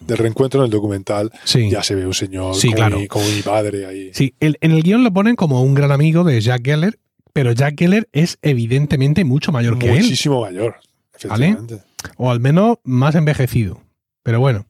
[0.00, 1.70] de reencuentro en el documental, sí.
[1.70, 2.98] ya se ve un señor Sí, como, claro.
[2.98, 4.10] mi, como mi padre ahí.
[4.12, 6.98] Sí, el- en el guion lo ponen como un gran amigo de Jack Geller,
[7.32, 10.76] pero Jack Geller es evidentemente mucho mayor que él, Muchísimo mayor,
[11.14, 11.78] efectivamente.
[12.18, 13.80] o al menos más envejecido.
[14.22, 14.66] Pero bueno.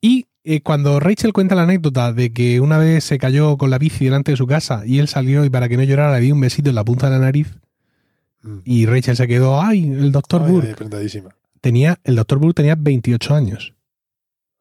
[0.00, 3.76] Y eh, cuando Rachel cuenta la anécdota de que una vez se cayó con la
[3.78, 6.34] bici delante de su casa y él salió y para que no llorara le dio
[6.34, 7.48] un besito en la punta de la nariz
[8.42, 8.58] Mm.
[8.64, 10.76] y Rachel se quedó, ay, el doctor Ay, Burke.
[10.96, 11.22] ay.
[11.60, 13.74] Tenía, el doctor Burke tenía 28 años.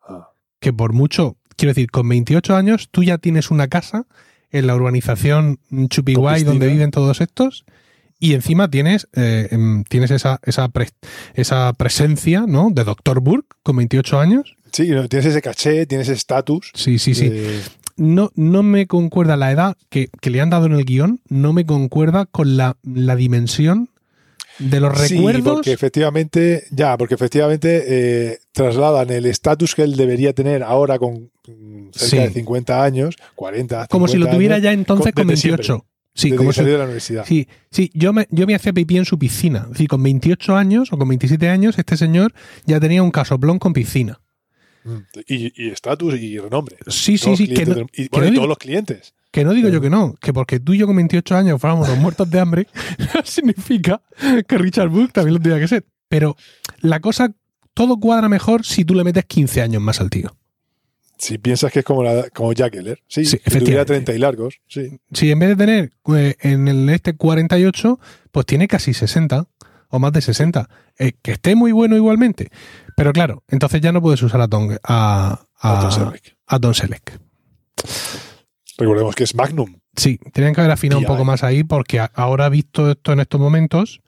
[0.01, 0.29] Ah.
[0.59, 4.05] que por mucho, quiero decir, con 28 años tú ya tienes una casa
[4.51, 5.59] en la urbanización
[5.89, 7.65] Chupiguay donde viven todos estos
[8.19, 10.71] y encima tienes, eh, em, tienes esa, esa,
[11.35, 12.69] esa presencia ¿no?
[12.71, 13.19] de Dr.
[13.19, 14.55] Burke con 28 años.
[14.71, 16.71] Sí, tienes ese caché, tienes estatus.
[16.73, 17.31] Sí, sí, sí.
[17.97, 21.51] No, no me concuerda la edad que, que le han dado en el guion, no
[21.53, 23.89] me concuerda con la, la dimensión
[24.59, 25.53] de los Sí, recuerdos.
[25.55, 31.29] porque efectivamente, ya, porque efectivamente eh, trasladan el estatus que él debería tener ahora con
[31.91, 32.17] cerca Sí.
[32.17, 35.49] de 50 años, 40, como si lo 50 tuviera años, ya entonces con- con desde
[35.49, 35.63] 28.
[35.63, 37.25] siempre, Sí, desde como que si, de la universidad.
[37.27, 39.61] Sí, sí, yo me, yo me hacía pipí en su piscina.
[39.65, 42.33] Es decir, con 28 años o con 27 años, este señor
[42.65, 44.19] ya tenía un casoplón con piscina.
[45.27, 46.77] Y estatus y renombre.
[46.87, 48.57] Sí, sí, sí, que clientes no, del- y, que bueno, no y digo, todos los
[48.57, 49.13] clientes.
[49.31, 51.87] que no digo yo que no, que porque tú y yo con 28 años fuéramos
[51.87, 52.67] los muertos de hambre,
[53.15, 54.01] no significa
[54.47, 55.85] que Richard Book también lo tenga que ser.
[56.07, 56.35] Pero
[56.81, 57.33] la cosa,
[57.73, 60.35] todo cuadra mejor si tú le metes 15 años más al tío.
[61.19, 63.85] Si piensas que es como, la, como Jack Geller, sí, Sí, si tuviera efectivamente.
[63.93, 64.99] 30 y largos, sí.
[65.11, 67.99] Si en vez de tener eh, en el este 48,
[68.31, 69.47] pues tiene casi 60
[69.89, 70.69] o más de 60.
[70.97, 72.49] Eh, que esté muy bueno igualmente.
[72.95, 75.89] Pero claro, entonces ya no puedes usar a Tom, a, a,
[76.47, 77.19] A Selleck.
[78.77, 79.77] Recordemos que es Magnum.
[79.95, 83.39] Sí, tenían que haber afinado un poco más ahí porque ahora visto esto en estos
[83.39, 84.01] momentos,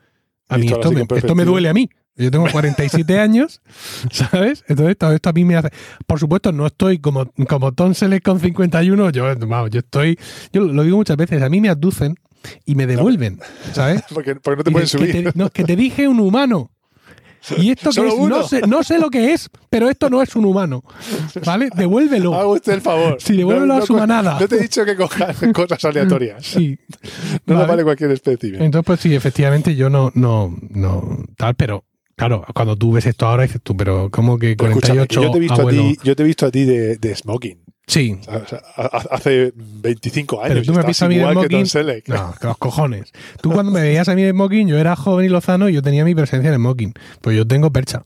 [0.48, 1.90] a mí esto me, esto me duele a mí.
[2.16, 3.62] Yo tengo 47 años,
[4.12, 4.66] ¿sabes?
[4.68, 5.70] Entonces todo esto a mí me hace...
[6.06, 10.20] Por supuesto, no estoy como, como Tom Selleck con 51, yo, vamos, yo estoy...
[10.52, 12.16] Yo lo digo muchas veces, a mí me aducen
[12.66, 13.40] y me devuelven,
[13.74, 14.02] ¿sabes?
[14.14, 15.32] Porque, porque no te Y pueden de- que subir.
[15.34, 16.72] te- no, que te dije un humano.
[17.58, 20.36] Y esto que es, no sé, no sé lo que es, pero esto no es
[20.36, 20.84] un humano.
[21.46, 21.70] ¿Vale?
[21.74, 22.34] Devuélvelo.
[22.36, 23.18] Haga usted el favor.
[23.22, 24.38] Sí, devuélvelo a su manada.
[24.40, 26.46] No te he dicho que cojas cosas aleatorias.
[26.46, 26.78] Sí.
[27.46, 27.60] No Vale.
[27.62, 28.62] le vale cualquier espécimen.
[28.62, 31.86] Entonces, pues sí, efectivamente yo no, no, no, tal, pero
[32.18, 35.26] claro, cuando tú ves esto ahora dices tú, pero ¿cómo que Pero escúchame, 48 que
[35.26, 37.64] yo te he visto a ti, yo te he visto a ti de, de smoking.
[37.90, 38.20] Sí.
[38.28, 40.50] O sea, ha- hace 25 años.
[40.50, 42.08] Pero tú me visto a mí de que Selleck.
[42.08, 43.12] No, que los cojones.
[43.42, 45.82] Tú cuando me veías a mí de smoking, yo era joven y lozano y yo
[45.82, 46.94] tenía mi presencia en smoking.
[47.22, 48.04] Pues yo tengo percha.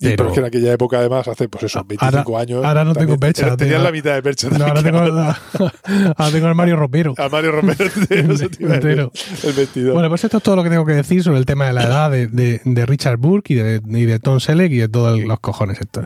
[0.00, 2.64] Y pero es que en aquella época, además, hace pues eso, 25 años.
[2.64, 4.48] ahora no tengo también era- Tenías tengo- la mitad de percha.
[4.50, 4.98] No, ahora tengo,
[6.16, 7.14] ahora tengo armario ropero.
[7.18, 8.90] A Mario Romero entero, eso te iba a decir.
[8.90, 9.12] Entero.
[9.42, 9.94] El 22.
[9.94, 11.82] Bueno, pues esto es todo lo que tengo que decir sobre el tema de la
[11.84, 15.18] edad de, de- de Richard Burke y de, y de Tom Selleck y de todos
[15.18, 16.04] los cojones estos.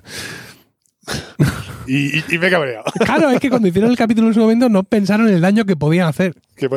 [1.87, 2.85] Y, y- y me he cabreado.
[3.05, 5.65] Claro, es que cuando hicieron el capítulo en su momento no pensaron en el daño
[5.65, 6.35] que podían hacer.
[6.57, 6.69] que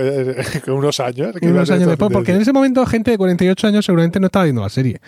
[0.63, 1.33] que unos años.
[1.39, 4.45] que unos años después, porque en ese momento gente de 48 años seguramente no estaba
[4.45, 4.99] viendo la serie.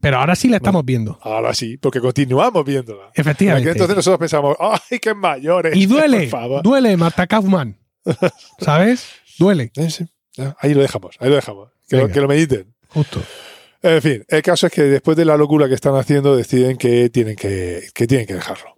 [0.00, 1.18] Pero ahora sí la estamos viendo.
[1.20, 3.10] Ahora sí, porque continuamos viéndola.
[3.14, 3.70] En Efectivamente.
[3.72, 5.76] entonces nosotros pensamos, ¡ay, qué mayores!
[5.76, 6.62] Y duele, Por favor.
[6.62, 7.76] duele, Marta Kaufman.
[8.58, 9.06] ¿Sabes?
[9.38, 10.06] Duele, Eh, sí,
[10.58, 11.68] Ahí lo dejamos, ahí lo dejamos.
[11.88, 12.72] Que, lo, que lo mediten.
[12.88, 13.20] justo.
[13.82, 17.08] En fin, el caso es que después de la locura que están haciendo, deciden que
[17.08, 18.76] tienen que, que tienen que dejarlo.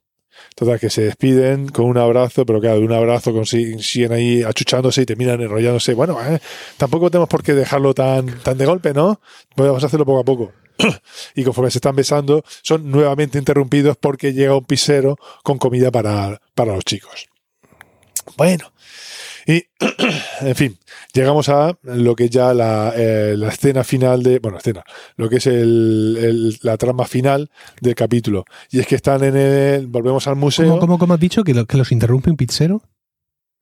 [0.54, 5.02] Total, que se despiden con un abrazo, pero claro, de un abrazo siguen ahí achuchándose
[5.02, 5.94] y terminan enrollándose.
[5.94, 6.38] Bueno, eh,
[6.76, 9.20] tampoco tenemos por qué dejarlo tan, tan de golpe, ¿no?
[9.56, 10.52] Podemos hacerlo poco a poco.
[11.34, 16.40] y conforme se están besando, son nuevamente interrumpidos porque llega un pisero con comida para,
[16.54, 17.28] para los chicos.
[18.36, 18.72] Bueno,
[19.46, 19.64] y
[20.40, 20.78] en fin,
[21.12, 24.38] llegamos a lo que es ya la, eh, la escena final de.
[24.38, 24.84] Bueno, escena,
[25.16, 28.44] lo que es el, el- la trama final del capítulo.
[28.70, 29.86] Y es que están en el.
[29.86, 30.66] Volvemos al museo.
[30.68, 31.44] ¿Cómo, cómo, cómo has dicho?
[31.44, 32.82] ¿Que, lo- que los interrumpe un pizzero?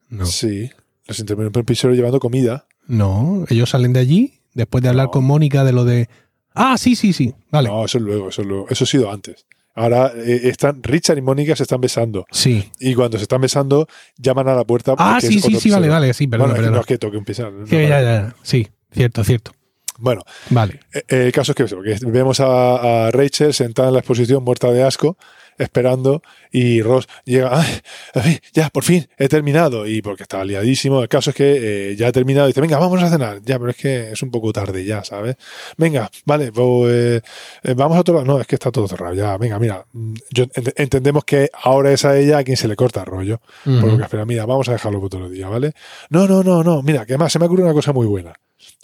[0.09, 0.27] No.
[0.27, 0.71] Sí,
[1.07, 2.67] los interrumpe un pisero llevando comida.
[2.87, 5.11] No, ellos salen de allí después de hablar No.
[5.13, 6.09] con Mónica de lo de.
[6.55, 7.33] Ah, sí, sí, sí.
[7.51, 7.69] Vale.
[7.69, 8.67] No, eso es luego, eso es luego.
[8.69, 9.47] Eso ha sido antes.
[9.75, 12.27] Ahora eh, están, Richard y Mónica se están besando.
[12.31, 12.71] Sí.
[12.81, 14.95] Y cuando se están besando, llaman a la puerta.
[14.99, 16.75] Ah, sí, sí, sí, vale, vale, sí, perdón, bueno, es que perdón.
[16.75, 17.51] no es que toque un pisero.
[17.53, 17.89] no, Sí, vale.
[17.89, 19.53] ya, ya, sí, cierto, cierto.
[19.99, 20.81] Bueno, Vale.
[20.95, 24.71] Eh, eh, el caso es que, vemos a, a Rachel sentada en la exposición muerta
[24.73, 25.19] de asco,
[25.63, 27.67] esperando, y Ross llega, "Ay,
[28.15, 31.97] ay, ya, por fin, he terminado, y porque estaba liadísimo, el caso es que eh,
[31.97, 34.31] ya ha terminado, y dice, venga, vamos a cenar, ya, pero es que es un
[34.31, 35.37] poco tarde ya, ¿sabes?
[35.77, 37.23] Venga, vale, pues,
[37.63, 40.15] eh, vamos a otro lado, no, es que está todo cerrado, ya, venga, mira, mm,
[40.31, 43.41] yo, ent- entendemos que ahora es a ella a quien se le corta el rollo,
[43.65, 43.97] por lo Ujú.
[43.99, 45.73] que espera, mira, vamos a dejarlo para otro día, ¿vale?
[46.09, 48.33] No, no, no, no, mira, que además se me ocurre una cosa muy buena.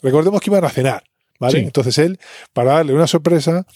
[0.03, 1.05] Recordemos que iban a cenar,
[1.39, 1.59] ¿vale?
[1.61, 1.65] Sí.
[1.65, 2.19] Entonces él,
[2.53, 3.67] para darle una sorpresa,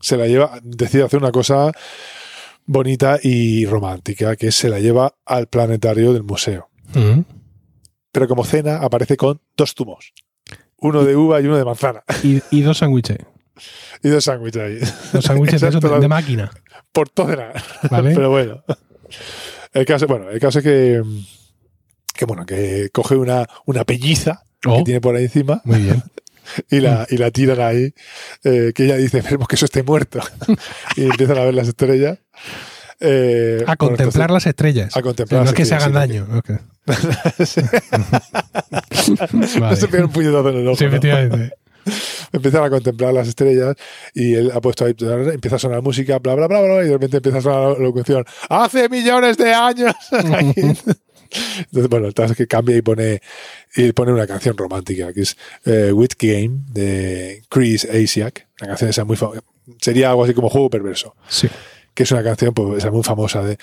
[0.00, 1.72] se la lleva, decide hacer una cosa
[2.68, 6.68] bonita y romántica, que se la lleva al planetario del museo.
[6.90, 7.24] Ujú.
[8.12, 10.12] Pero como cena aparece con dos zumos.
[10.76, 12.04] Uno de uva y uno de manzana.
[12.22, 13.18] Y, y dos sándwiches.
[14.04, 14.78] Y dos sándwiches ahí.
[15.12, 15.60] Dos sándwiches
[16.00, 16.50] de, máquina.
[16.92, 17.34] Por todo.
[17.90, 18.10] ¿Vale?
[18.14, 18.62] Pero bueno.
[19.72, 21.02] El caso, bueno, el caso es que,
[22.14, 26.02] que bueno, que coge una, una pelliza Oh, que tiene por ahí encima muy bien.
[26.70, 27.94] y la, y la tiran ahí,
[28.44, 30.20] eh, que ella dice, esperemos que eso esté muerto.
[30.96, 32.18] y empiezan a ver las estrellas.
[33.00, 34.96] Eh, A contemplar las estrellas.
[34.96, 36.26] a contemplar no es que se hagan daño.
[36.34, 36.50] ok.
[37.44, 37.60] sí,
[39.60, 39.70] Vale.
[39.70, 40.76] No se un puñetazo en el ojo.
[40.76, 40.90] Sí, ¿no?
[40.90, 41.54] efectivamente.
[42.32, 43.74] Empiezan a contemplar las estrellas
[44.14, 44.94] y él ha puesto ahí,
[45.32, 47.84] empieza a sonar música, bla, bla, bla, bla, y de repente empieza a sonar la
[47.84, 48.24] locución.
[48.48, 49.94] ¡Hace millones de años!
[51.58, 53.20] Entonces, bueno, el caso es que cambia y pone,
[53.76, 58.46] y pone una canción romántica, que es eh, With Game, de Chris Asiak.
[58.60, 59.40] Una canción esa muy famosa.
[59.80, 61.48] Sería algo así como Juego Perverso, Sí.
[61.94, 63.58] que es una canción pues, esa muy famosa de...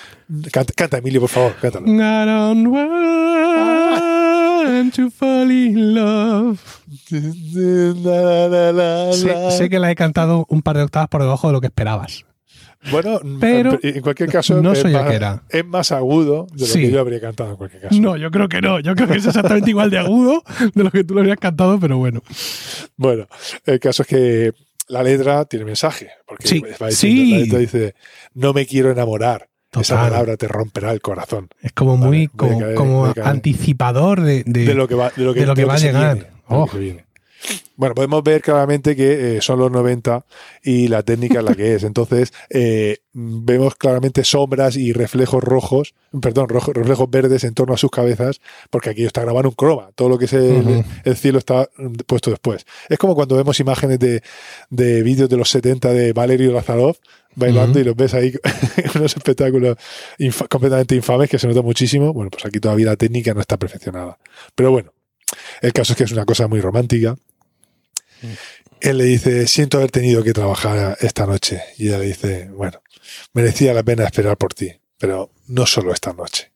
[0.52, 1.88] Canta, canta, Emilio, por favor, cántalo.
[1.88, 4.04] I don't want
[4.96, 6.60] to fall in love.
[9.14, 11.68] Sé, sé que la he cantado un par de octavas por debajo de lo que
[11.68, 12.26] esperabas.
[12.92, 16.82] Bueno, Pero en cualquier caso, no es, soy más, es más agudo de lo Sí.
[16.82, 18.00] que yo habría cantado en cualquier caso.
[18.02, 18.80] No, yo creo que no.
[18.80, 21.80] Yo creo que es exactamente igual de agudo de lo que tú lo habrías cantado,
[21.80, 22.22] pero bueno.
[22.98, 23.28] Bueno,
[23.66, 24.54] el caso es que
[24.88, 26.10] la letra tiene mensaje.
[26.28, 27.32] Porque Sí, va diciendo- sí.
[27.32, 27.96] la letra dice,
[28.34, 29.50] no me quiero enamorar.
[29.80, 31.50] Esa palabra te romperá el corazón.
[31.62, 35.42] Es como muy Vale, como, anticipador de, de- De lo que va, de lo que,
[35.42, 36.14] de lo que va a llegar.
[36.16, 36.66] viene, lo Oh.
[36.68, 37.05] que viene.
[37.78, 40.26] Bueno, podemos ver claramente que eh, son los 90
[40.64, 41.84] y la técnica es la que es.
[41.96, 47.78] Entonces, eh, vemos claramente sombras y reflejos rojos, perdón, rojos, reflejos verdes en torno a
[47.78, 48.40] sus cabezas,
[48.70, 49.90] porque aquí está grabando un croma.
[49.96, 50.86] Todo lo que es el,
[51.16, 52.66] cielo está mm, puesto después.
[52.88, 54.24] Es como cuando vemos imágenes de,
[54.70, 56.98] de vídeos de los 70 de Valerio Lazarov
[57.36, 58.34] bailando y los ves ahí
[58.78, 59.76] en unos espectáculos
[60.50, 62.14] completamente infames que se nota muchísimo.
[62.14, 64.18] Bueno, pues aquí todavía la técnica no está perfeccionada.
[64.56, 64.94] Pero bueno,
[65.62, 67.16] el caso es que es una cosa muy romántica.
[68.82, 71.62] Él le dice, siento haber tenido que trabajar esta noche.
[71.78, 72.82] Y ella le dice, bueno,
[73.34, 76.52] merecía la pena esperar por ti, pero no solo esta noche.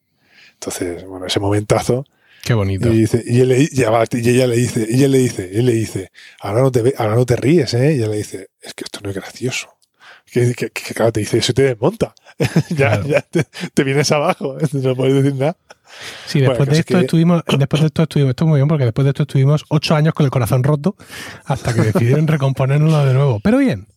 [0.53, 2.05] Entonces, bueno, ese momentazo.
[2.43, 2.91] Qué bonito.
[2.91, 5.65] Y, dice, y, él le- y ella y le dice, y él le dice, él
[5.65, 7.93] le dice, ahora no te, ahora no te ríes, ¿eh?
[7.93, 9.69] Y ella le dice, es que esto no es gracioso.
[10.25, 12.13] Que, que- que, claro, te dice, eso te desmonta.
[12.69, 13.07] ya Claro.
[13.07, 15.57] ya te, te vienes abajo, no puedes decir nada.
[16.25, 18.85] Sí, después de esto que- estuvimos, después de esto estuvimos, esto es muy bien porque
[18.85, 20.95] después de esto estuvimos ocho años con el corazón roto
[21.45, 23.39] hasta que decidieron recomponerlo de nuevo.
[23.43, 23.87] Pero bien,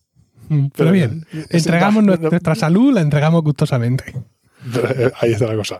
[0.49, 1.25] Mm, pero, Pero bien.
[1.31, 1.45] bien.
[1.49, 4.03] Entregamos nuestra salud, la entregamos gustosamente.
[5.21, 5.79] Ahí está la cosa.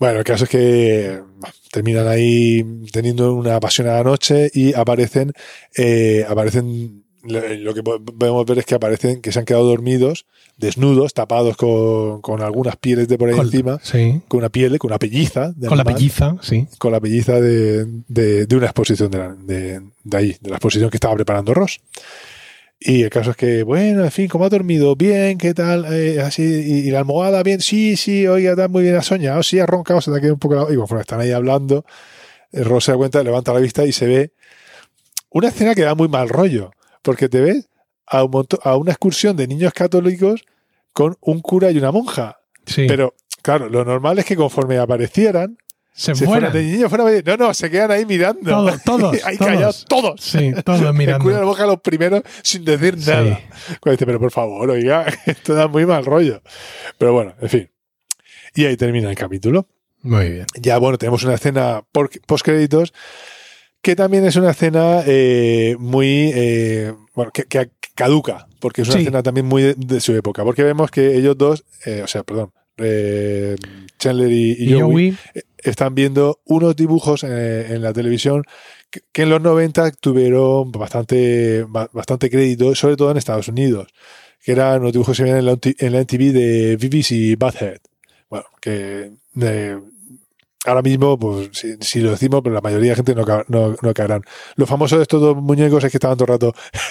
[0.00, 5.32] Bueno, el caso es que bah, terminan ahí teniendo una apasionada noche y aparecen,
[5.76, 10.26] eh, aparecen, lo que po- podemos ver es que aparecen que se han quedado dormidos,
[10.56, 14.20] desnudos, tapados con, con algunas pieles de por ahí Con- encima, Sí.
[14.28, 15.52] con una piel, con una pelliza.
[15.54, 16.66] de Con la pelliza, sí.
[16.78, 20.56] Con la pelliza de, de- de una exposición de, la- de, de ahí, de la
[20.56, 21.80] exposición que estaba preparando Ross.
[22.80, 24.94] Y el caso es que, bueno, en fin, ¿cómo ha dormido?
[24.94, 25.84] Bien, ¿qué tal?
[25.92, 29.42] Eh, así, y, y la almohada, bien, sí, sí, oiga, está muy bien, ha soñado,
[29.42, 30.72] sí, ha roncado, se te ha quedado un poco la...
[30.72, 31.84] Y bueno, están ahí hablando,
[32.52, 34.30] eh, Ross se da cuenta, levanta la vista y se ve
[35.30, 36.70] una escena que da muy mal rollo,
[37.02, 37.68] porque te ves
[38.06, 40.44] a, un a una excursión de niños católicos
[40.92, 42.40] con un cura y una monja.
[42.66, 42.86] Sí.
[42.88, 45.58] Pero, claro, lo normal es que conforme aparecieran,
[45.92, 46.50] se, se fueran.
[46.50, 48.48] fueran de niño fuera No, no, se quedan ahí mirando.
[48.50, 49.52] Todos, todos, ahí todos.
[49.52, 50.20] callados, todos.
[50.20, 51.24] Sí, todos mirando.
[51.24, 53.10] cuida la boca los primeros sin decir Sí.
[53.10, 53.40] nada.
[53.80, 56.40] Cuando dice, pero por favor, oiga, esto da muy mal rollo.
[56.98, 57.70] Pero bueno, en fin.
[58.54, 59.66] Y ahí termina el capítulo.
[60.02, 60.46] Muy bien.
[60.54, 62.10] Ya, bueno, tenemos una escena por,
[62.42, 62.92] créditos
[63.82, 68.96] que también es una escena eh, muy, eh, bueno, que, que caduca, porque es una
[68.98, 69.02] Sí.
[69.02, 72.22] escena también muy de, de su época, porque vemos que ellos dos, eh, o sea,
[72.24, 73.56] perdón, eh,
[73.98, 75.16] Chandler y, y Y Joey, Joey,
[75.58, 78.44] están viendo unos dibujos eh, en la televisión
[78.90, 83.88] que, que en los 90 tuvieron bastante, ba- bastante crédito, sobre todo en Estados Unidos,
[84.44, 87.78] que eran unos dibujos que se veían en la, en la MTV de BBC Butthead.
[88.30, 89.10] Bueno, que
[89.40, 89.78] eh,
[90.66, 93.94] ahora mismo, pues si, si lo decimos, pero la mayoría de gente no, no, no
[93.94, 94.22] caerán.
[94.56, 96.54] Lo famoso de estos dos muñecos es que estaban todo el rato,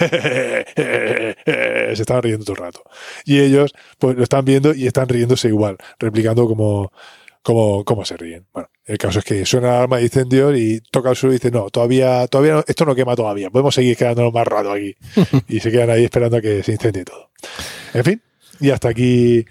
[0.76, 2.82] se estaban riendo todo el rato.
[3.24, 6.92] Y ellos, pues lo están viendo y están riéndose igual, replicando como,
[7.42, 8.46] cómo, cómo se ríen.
[8.52, 11.38] Bueno, el caso es que suena la alarma de incendios y toca el suelo y
[11.38, 14.96] dice, no, todavía, todavía no- esto no quema todavía, podemos seguir quedándonos más rato aquí.
[15.48, 17.30] y se quedan ahí esperando a que se incendie todo.
[17.94, 18.22] En fin,
[18.60, 19.44] y hasta aquí,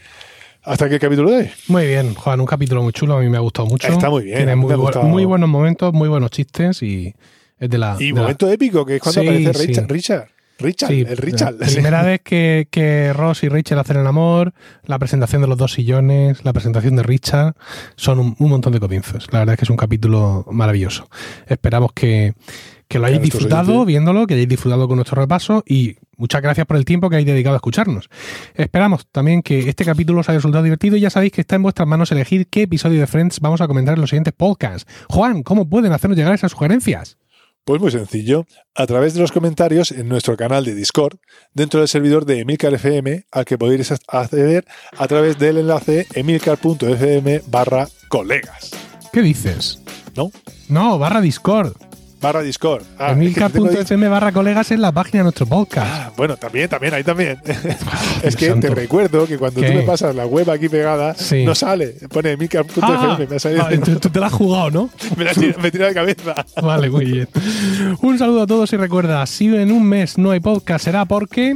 [0.67, 1.49] hasta aquí el capítulo de hoy.
[1.67, 3.87] muy bien, Juan, un capítulo muy chulo, a mí me ha gustado mucho.
[3.87, 7.13] Está muy bien, Tiene muy, bu- buenos momentos, muy buenos chistes y
[7.59, 7.95] es de la.
[7.99, 9.65] Y de la- momento épico, que es cuando Sí, aparece sí.
[9.67, 9.87] Richard.
[9.91, 10.27] Richard.
[10.59, 11.55] Richard, Sí, el Richard.
[11.59, 14.53] La primera vez que, que Ross y Rachel hacen el amor,
[14.85, 17.53] la presentación de los dos sillones, la presentación de Richard,
[17.95, 19.27] son un, un montón de comienzos.
[19.31, 21.09] La verdad es que es un capítulo maravilloso.
[21.45, 22.33] Esperamos que,
[22.87, 23.85] que lo hayáis disfrutado oyentes.
[23.87, 27.27] viéndolo, que hayáis disfrutado con nuestro repaso y muchas gracias por el tiempo que hayáis
[27.27, 28.09] dedicado a escucharnos.
[28.55, 31.63] Esperamos también que este capítulo os haya resultado divertido y ya sabéis que está en
[31.63, 34.91] vuestras manos elegir qué episodio de Friends vamos a comentar en los siguientes podcasts.
[35.09, 37.17] Juan, ¿cómo pueden hacernos llegar esas sugerencias?
[37.67, 38.45] Pues muy sencillo,
[38.75, 41.17] a través de los comentarios en nuestro canal de Discord,
[41.53, 44.65] dentro del servidor de Emilcar FM, al que podéis acceder
[44.97, 48.71] a través del enlace emilcar.fm barra colegas.
[49.11, 49.81] ¿Qué dices?
[50.15, 50.31] ¿No?
[50.69, 51.73] No, barra Discord.
[52.19, 52.83] Barra Discord.
[52.97, 55.87] Ah, Emilcar.fm barra colegas es la página de nuestro podcast.
[55.87, 57.37] Ah, bueno, también, también, ahí también.
[58.23, 58.67] es que santo.
[58.67, 59.67] te recuerdo que cuando ¿Qué?
[59.67, 61.45] tú me pasas la web aquí pegada, Sí.
[61.45, 61.95] no sale.
[62.11, 63.63] Pone emilcar.fm, Ah, me ha salido.
[63.63, 64.89] vale, tú, tú te la has jugado, ¿no?
[65.17, 66.33] me, la tira, me tira de cabeza.
[66.61, 67.29] Vale, muy bien.
[68.01, 71.55] Un saludo a todos y recuerda, si en un mes no hay podcast será porque...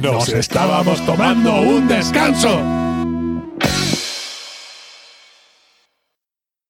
[0.00, 2.58] Nos estábamos tomando un descanso.